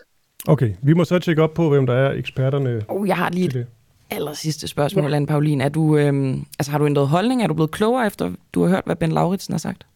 Okay, 0.49 0.71
vi 0.83 0.93
må 0.93 1.05
så 1.05 1.19
tjekke 1.19 1.43
op 1.43 1.55
på, 1.55 1.69
hvem 1.69 1.87
der 1.87 1.95
er 1.95 2.13
eksperterne 2.13 2.85
Oh, 2.89 3.09
jeg 3.09 3.17
har 3.17 3.31
lige 3.31 3.47
et 3.47 3.53
det. 3.55 3.67
aller 4.11 4.33
sidste 4.33 4.69
spørgsmål, 4.69 5.15
Anne 5.15 5.27
Paulin. 5.27 5.61
Er 5.61 5.69
du, 5.69 5.97
øhm, 5.97 6.45
altså, 6.59 6.71
har 6.71 6.79
du 6.79 6.87
ændret 6.87 7.09
holdning? 7.09 7.43
Er 7.43 7.47
du 7.47 7.55
blevet 7.55 7.71
klogere, 7.71 8.07
efter 8.07 8.33
du 8.55 8.63
har 8.63 8.69
hørt, 8.71 8.83
hvad 8.87 8.97
Ben 8.97 9.13
Lauritsen 9.13 9.53
har 9.55 9.59
sagt? 9.59 9.87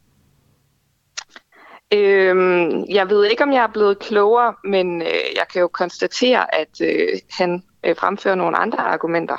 Øhm, 1.93 2.85
jeg 2.91 3.11
ved 3.11 3.25
ikke, 3.25 3.43
om 3.43 3.53
jeg 3.53 3.63
er 3.63 3.73
blevet 3.73 3.99
klogere, 3.99 4.55
men 4.65 5.03
øh, 5.03 5.09
jeg 5.37 5.45
kan 5.53 5.61
jo 5.61 5.69
konstatere, 5.69 6.55
at 6.55 6.81
øh, 6.81 7.19
han 7.31 7.63
øh, 7.85 7.97
fremfører 7.97 8.35
nogle 8.35 8.57
andre 8.57 8.79
argumenter. 8.79 9.37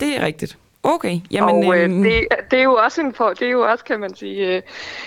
Det 0.00 0.16
er 0.16 0.26
rigtigt. 0.26 0.58
Okay, 0.82 1.20
jamen... 1.30 1.66
og 1.66 1.78
øh, 1.78 1.84
øhm, 1.84 2.02
det, 2.02 2.26
det 2.50 2.58
er 2.58 2.62
jo 2.62 2.74
også 2.74 3.00
en 3.00 3.14
for, 3.14 3.28
det 3.28 3.42
er 3.42 3.50
jo 3.50 3.60
også 3.60 3.84
kan 3.84 4.00
man 4.00 4.14
sige 4.14 4.56
øh, 4.56 4.62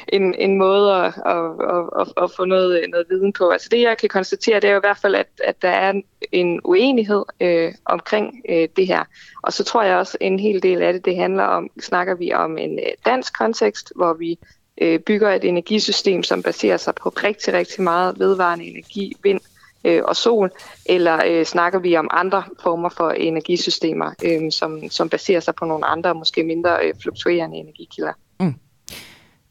en, 0.07 0.35
en 0.35 0.57
måde 0.57 0.93
at, 0.93 1.13
at, 1.25 1.45
at, 1.69 1.89
at, 1.99 2.23
at 2.23 2.31
få 2.31 2.45
noget 2.45 2.85
noget 2.89 3.05
viden 3.09 3.33
på. 3.33 3.49
Altså 3.49 3.69
det 3.71 3.81
jeg 3.81 3.97
kan 3.97 4.09
konstatere, 4.09 4.59
det 4.59 4.67
er 4.67 4.71
jo 4.71 4.79
i 4.79 4.87
hvert 4.87 4.97
fald 4.97 5.15
at, 5.15 5.27
at 5.43 5.61
der 5.61 5.69
er 5.69 5.89
en, 5.89 6.03
en 6.31 6.61
uenighed 6.63 7.23
øh, 7.39 7.73
omkring 7.85 8.41
øh, 8.49 8.67
det 8.75 8.87
her. 8.87 9.03
Og 9.41 9.53
så 9.53 9.63
tror 9.63 9.83
jeg 9.83 9.97
også 9.97 10.17
en 10.21 10.39
hel 10.39 10.63
del 10.63 10.81
af 10.81 10.93
det 10.93 11.05
det 11.05 11.15
handler 11.15 11.43
om 11.43 11.69
snakker 11.79 12.15
vi 12.15 12.33
om 12.33 12.57
en 12.57 12.79
øh, 12.79 12.91
dansk 13.05 13.37
kontekst, 13.37 13.91
hvor 13.95 14.13
vi 14.13 14.39
øh, 14.81 14.99
bygger 14.99 15.29
et 15.29 15.43
energisystem 15.43 16.23
som 16.23 16.43
baserer 16.43 16.77
sig 16.77 16.95
på 16.95 17.09
rigtig 17.09 17.53
rigtig 17.53 17.83
meget 17.83 18.19
vedvarende 18.19 18.65
energi, 18.65 19.15
vind 19.23 19.39
øh, 19.83 20.01
og 20.05 20.15
sol, 20.15 20.51
eller 20.85 21.21
øh, 21.27 21.45
snakker 21.45 21.79
vi 21.79 21.97
om 21.97 22.07
andre 22.11 22.43
former 22.63 22.89
for 22.89 23.09
energisystemer, 23.11 24.13
øh, 24.23 24.51
som, 24.51 24.89
som 24.89 25.09
baserer 25.09 25.39
sig 25.39 25.55
på 25.55 25.65
nogle 25.65 25.85
andre, 25.85 26.13
måske 26.13 26.43
mindre 26.43 26.85
øh, 26.85 26.93
fluktuerende 27.01 27.57
energikilder. 27.57 28.13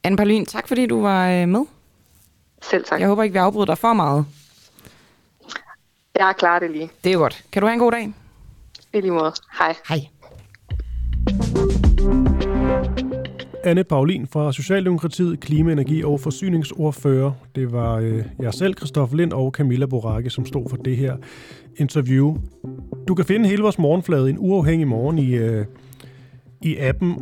Anne 0.05 0.17
Paulin, 0.17 0.47
tak 0.47 0.69
fordi 0.69 0.87
du 0.87 1.03
var 1.03 1.31
øh, 1.31 1.49
med. 1.49 1.65
Selv 2.63 2.85
tak. 2.85 3.01
Jeg 3.01 3.09
håber 3.09 3.23
ikke, 3.23 3.33
vi 3.33 3.39
afbryder 3.39 3.67
dig 3.67 3.79
for 3.79 3.93
meget. 3.93 4.27
Jeg 6.19 6.35
klarer 6.39 6.59
det 6.59 6.71
lige. 6.71 6.91
Det 7.05 7.13
er 7.13 7.17
godt. 7.17 7.45
Kan 7.53 7.63
du 7.63 7.67
have 7.67 7.73
en 7.73 7.79
god 7.79 7.93
dag? 7.93 8.13
I 8.93 9.01
lige 9.01 9.11
måde. 9.11 9.33
Hej. 9.59 9.75
Hej. 9.89 10.09
Anne 13.69 13.85
Paulin 13.85 14.27
fra 14.27 14.53
Socialdemokratiet, 14.53 15.41
Klima, 15.41 15.73
Energi 15.73 16.05
og 16.05 16.21
Forsyningsordfører. 16.21 17.33
Det 17.55 17.73
var 17.73 17.97
øh, 17.97 18.25
jeg 18.39 18.55
selv, 18.55 18.77
Christoffer 18.77 19.17
Lind 19.17 19.33
og 19.33 19.51
Camilla 19.51 19.87
Boracke, 19.87 20.31
som 20.31 20.47
stod 20.47 20.69
for 20.71 20.77
det 20.77 20.97
her 20.97 21.17
interview. 21.77 22.37
Du 23.09 23.15
kan 23.15 23.25
finde 23.25 23.49
hele 23.49 23.63
vores 23.63 23.79
morgenflade 23.79 24.31
en 24.31 24.37
uafhængig 24.39 24.89
morgen 24.89 25.19
i, 25.19 25.35
øh, 25.35 25.65
i 26.63 26.77
appen. 26.77 27.17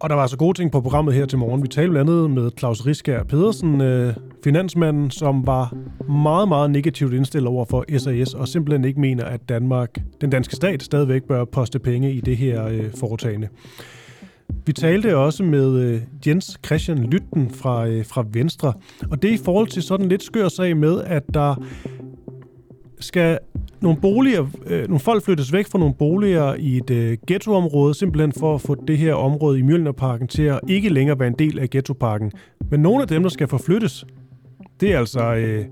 Og 0.00 0.10
der 0.10 0.14
var 0.14 0.22
altså 0.22 0.36
gode 0.36 0.58
ting 0.58 0.72
på 0.72 0.80
programmet 0.80 1.14
her 1.14 1.26
til 1.26 1.38
morgen. 1.38 1.62
Vi 1.62 1.68
talte 1.68 1.90
blandt 1.90 2.10
andet 2.10 2.30
med 2.30 2.50
Claus 2.58 2.86
Riskær 2.86 3.22
Pedersen, 3.22 3.80
øh, 3.80 4.14
finansmanden, 4.44 5.10
som 5.10 5.46
var 5.46 5.74
meget, 6.08 6.48
meget 6.48 6.70
negativt 6.70 7.14
indstillet 7.14 7.48
over 7.48 7.64
for 7.64 7.84
SAS, 7.98 8.34
og 8.34 8.48
simpelthen 8.48 8.84
ikke 8.84 9.00
mener, 9.00 9.24
at 9.24 9.48
Danmark, 9.48 9.98
den 10.20 10.30
danske 10.30 10.56
stat, 10.56 10.82
stadigvæk 10.82 11.22
bør 11.22 11.44
poste 11.44 11.78
penge 11.78 12.12
i 12.12 12.20
det 12.20 12.36
her 12.36 12.66
øh, 12.66 12.90
foretagende. 13.00 13.48
Vi 14.66 14.72
talte 14.72 15.16
også 15.16 15.42
med 15.42 15.78
øh, 15.78 16.00
Jens 16.26 16.60
Christian 16.66 16.98
Lytten 16.98 17.50
fra, 17.50 17.86
øh, 17.86 18.06
fra 18.06 18.24
Venstre, 18.32 18.72
og 19.10 19.22
det 19.22 19.30
er 19.30 19.34
i 19.34 19.40
forhold 19.44 19.68
til 19.68 19.82
sådan 19.82 20.08
lidt 20.08 20.22
skør 20.22 20.48
sag 20.48 20.76
med, 20.76 21.00
at 21.00 21.22
der 21.34 21.64
skal 23.00 23.38
nogle 23.80 24.00
boliger, 24.00 24.46
øh, 24.66 24.88
nogle 24.88 25.00
folk 25.00 25.24
flyttes 25.24 25.52
væk 25.52 25.66
fra 25.66 25.78
nogle 25.78 25.94
boliger 25.94 26.54
i 26.54 26.76
et 26.76 26.90
øh, 26.90 27.18
ghettoområde, 27.26 27.94
simpelthen 27.94 28.32
for 28.32 28.54
at 28.54 28.60
få 28.60 28.74
det 28.74 28.98
her 28.98 29.14
område 29.14 29.58
i 29.58 29.62
Mjølnerparken 29.62 30.28
til 30.28 30.42
at 30.42 30.60
ikke 30.68 30.88
længere 30.88 31.18
være 31.18 31.28
en 31.28 31.38
del 31.38 31.58
af 31.58 31.70
ghettoparken. 31.70 32.32
Men 32.70 32.80
nogle 32.80 33.02
af 33.02 33.08
dem, 33.08 33.22
der 33.22 33.30
skal 33.30 33.48
forflyttes, 33.48 34.04
det 34.80 34.92
er 34.92 34.98
altså 34.98 35.34
øh, 35.34 35.64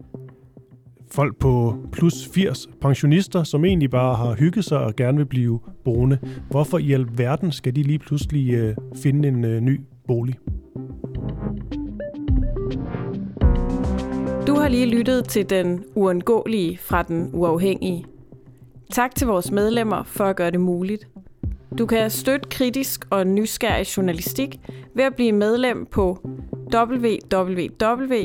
folk 1.12 1.36
på 1.36 1.76
plus 1.92 2.28
80 2.34 2.68
pensionister, 2.80 3.42
som 3.42 3.64
egentlig 3.64 3.90
bare 3.90 4.14
har 4.14 4.34
hygget 4.34 4.64
sig 4.64 4.78
og 4.78 4.96
gerne 4.96 5.18
vil 5.18 5.26
blive 5.26 5.60
boende. 5.84 6.18
Hvorfor 6.50 6.78
i 6.78 6.92
alverden 6.92 7.52
skal 7.52 7.76
de 7.76 7.82
lige 7.82 7.98
pludselig 7.98 8.54
øh, 8.54 8.76
finde 8.96 9.28
en 9.28 9.44
øh, 9.44 9.60
ny 9.60 9.80
bolig? 10.06 10.38
Du 14.46 14.54
har 14.54 14.68
lige 14.68 14.86
lyttet 14.86 15.24
til 15.24 15.50
den 15.50 15.84
uundgåelige 15.94 16.78
fra 16.78 17.02
den 17.02 17.30
uafhængige. 17.32 18.04
Tak 18.90 19.14
til 19.14 19.26
vores 19.26 19.50
medlemmer 19.50 20.02
for 20.02 20.24
at 20.24 20.36
gøre 20.36 20.50
det 20.50 20.60
muligt. 20.60 21.08
Du 21.78 21.86
kan 21.86 22.10
støtte 22.10 22.48
kritisk 22.48 23.04
og 23.10 23.26
nysgerrig 23.26 23.96
journalistik 23.96 24.60
ved 24.94 25.04
at 25.04 25.14
blive 25.14 25.32
medlem 25.32 25.86
på 25.86 26.28
www.duah.dk. 26.72 28.22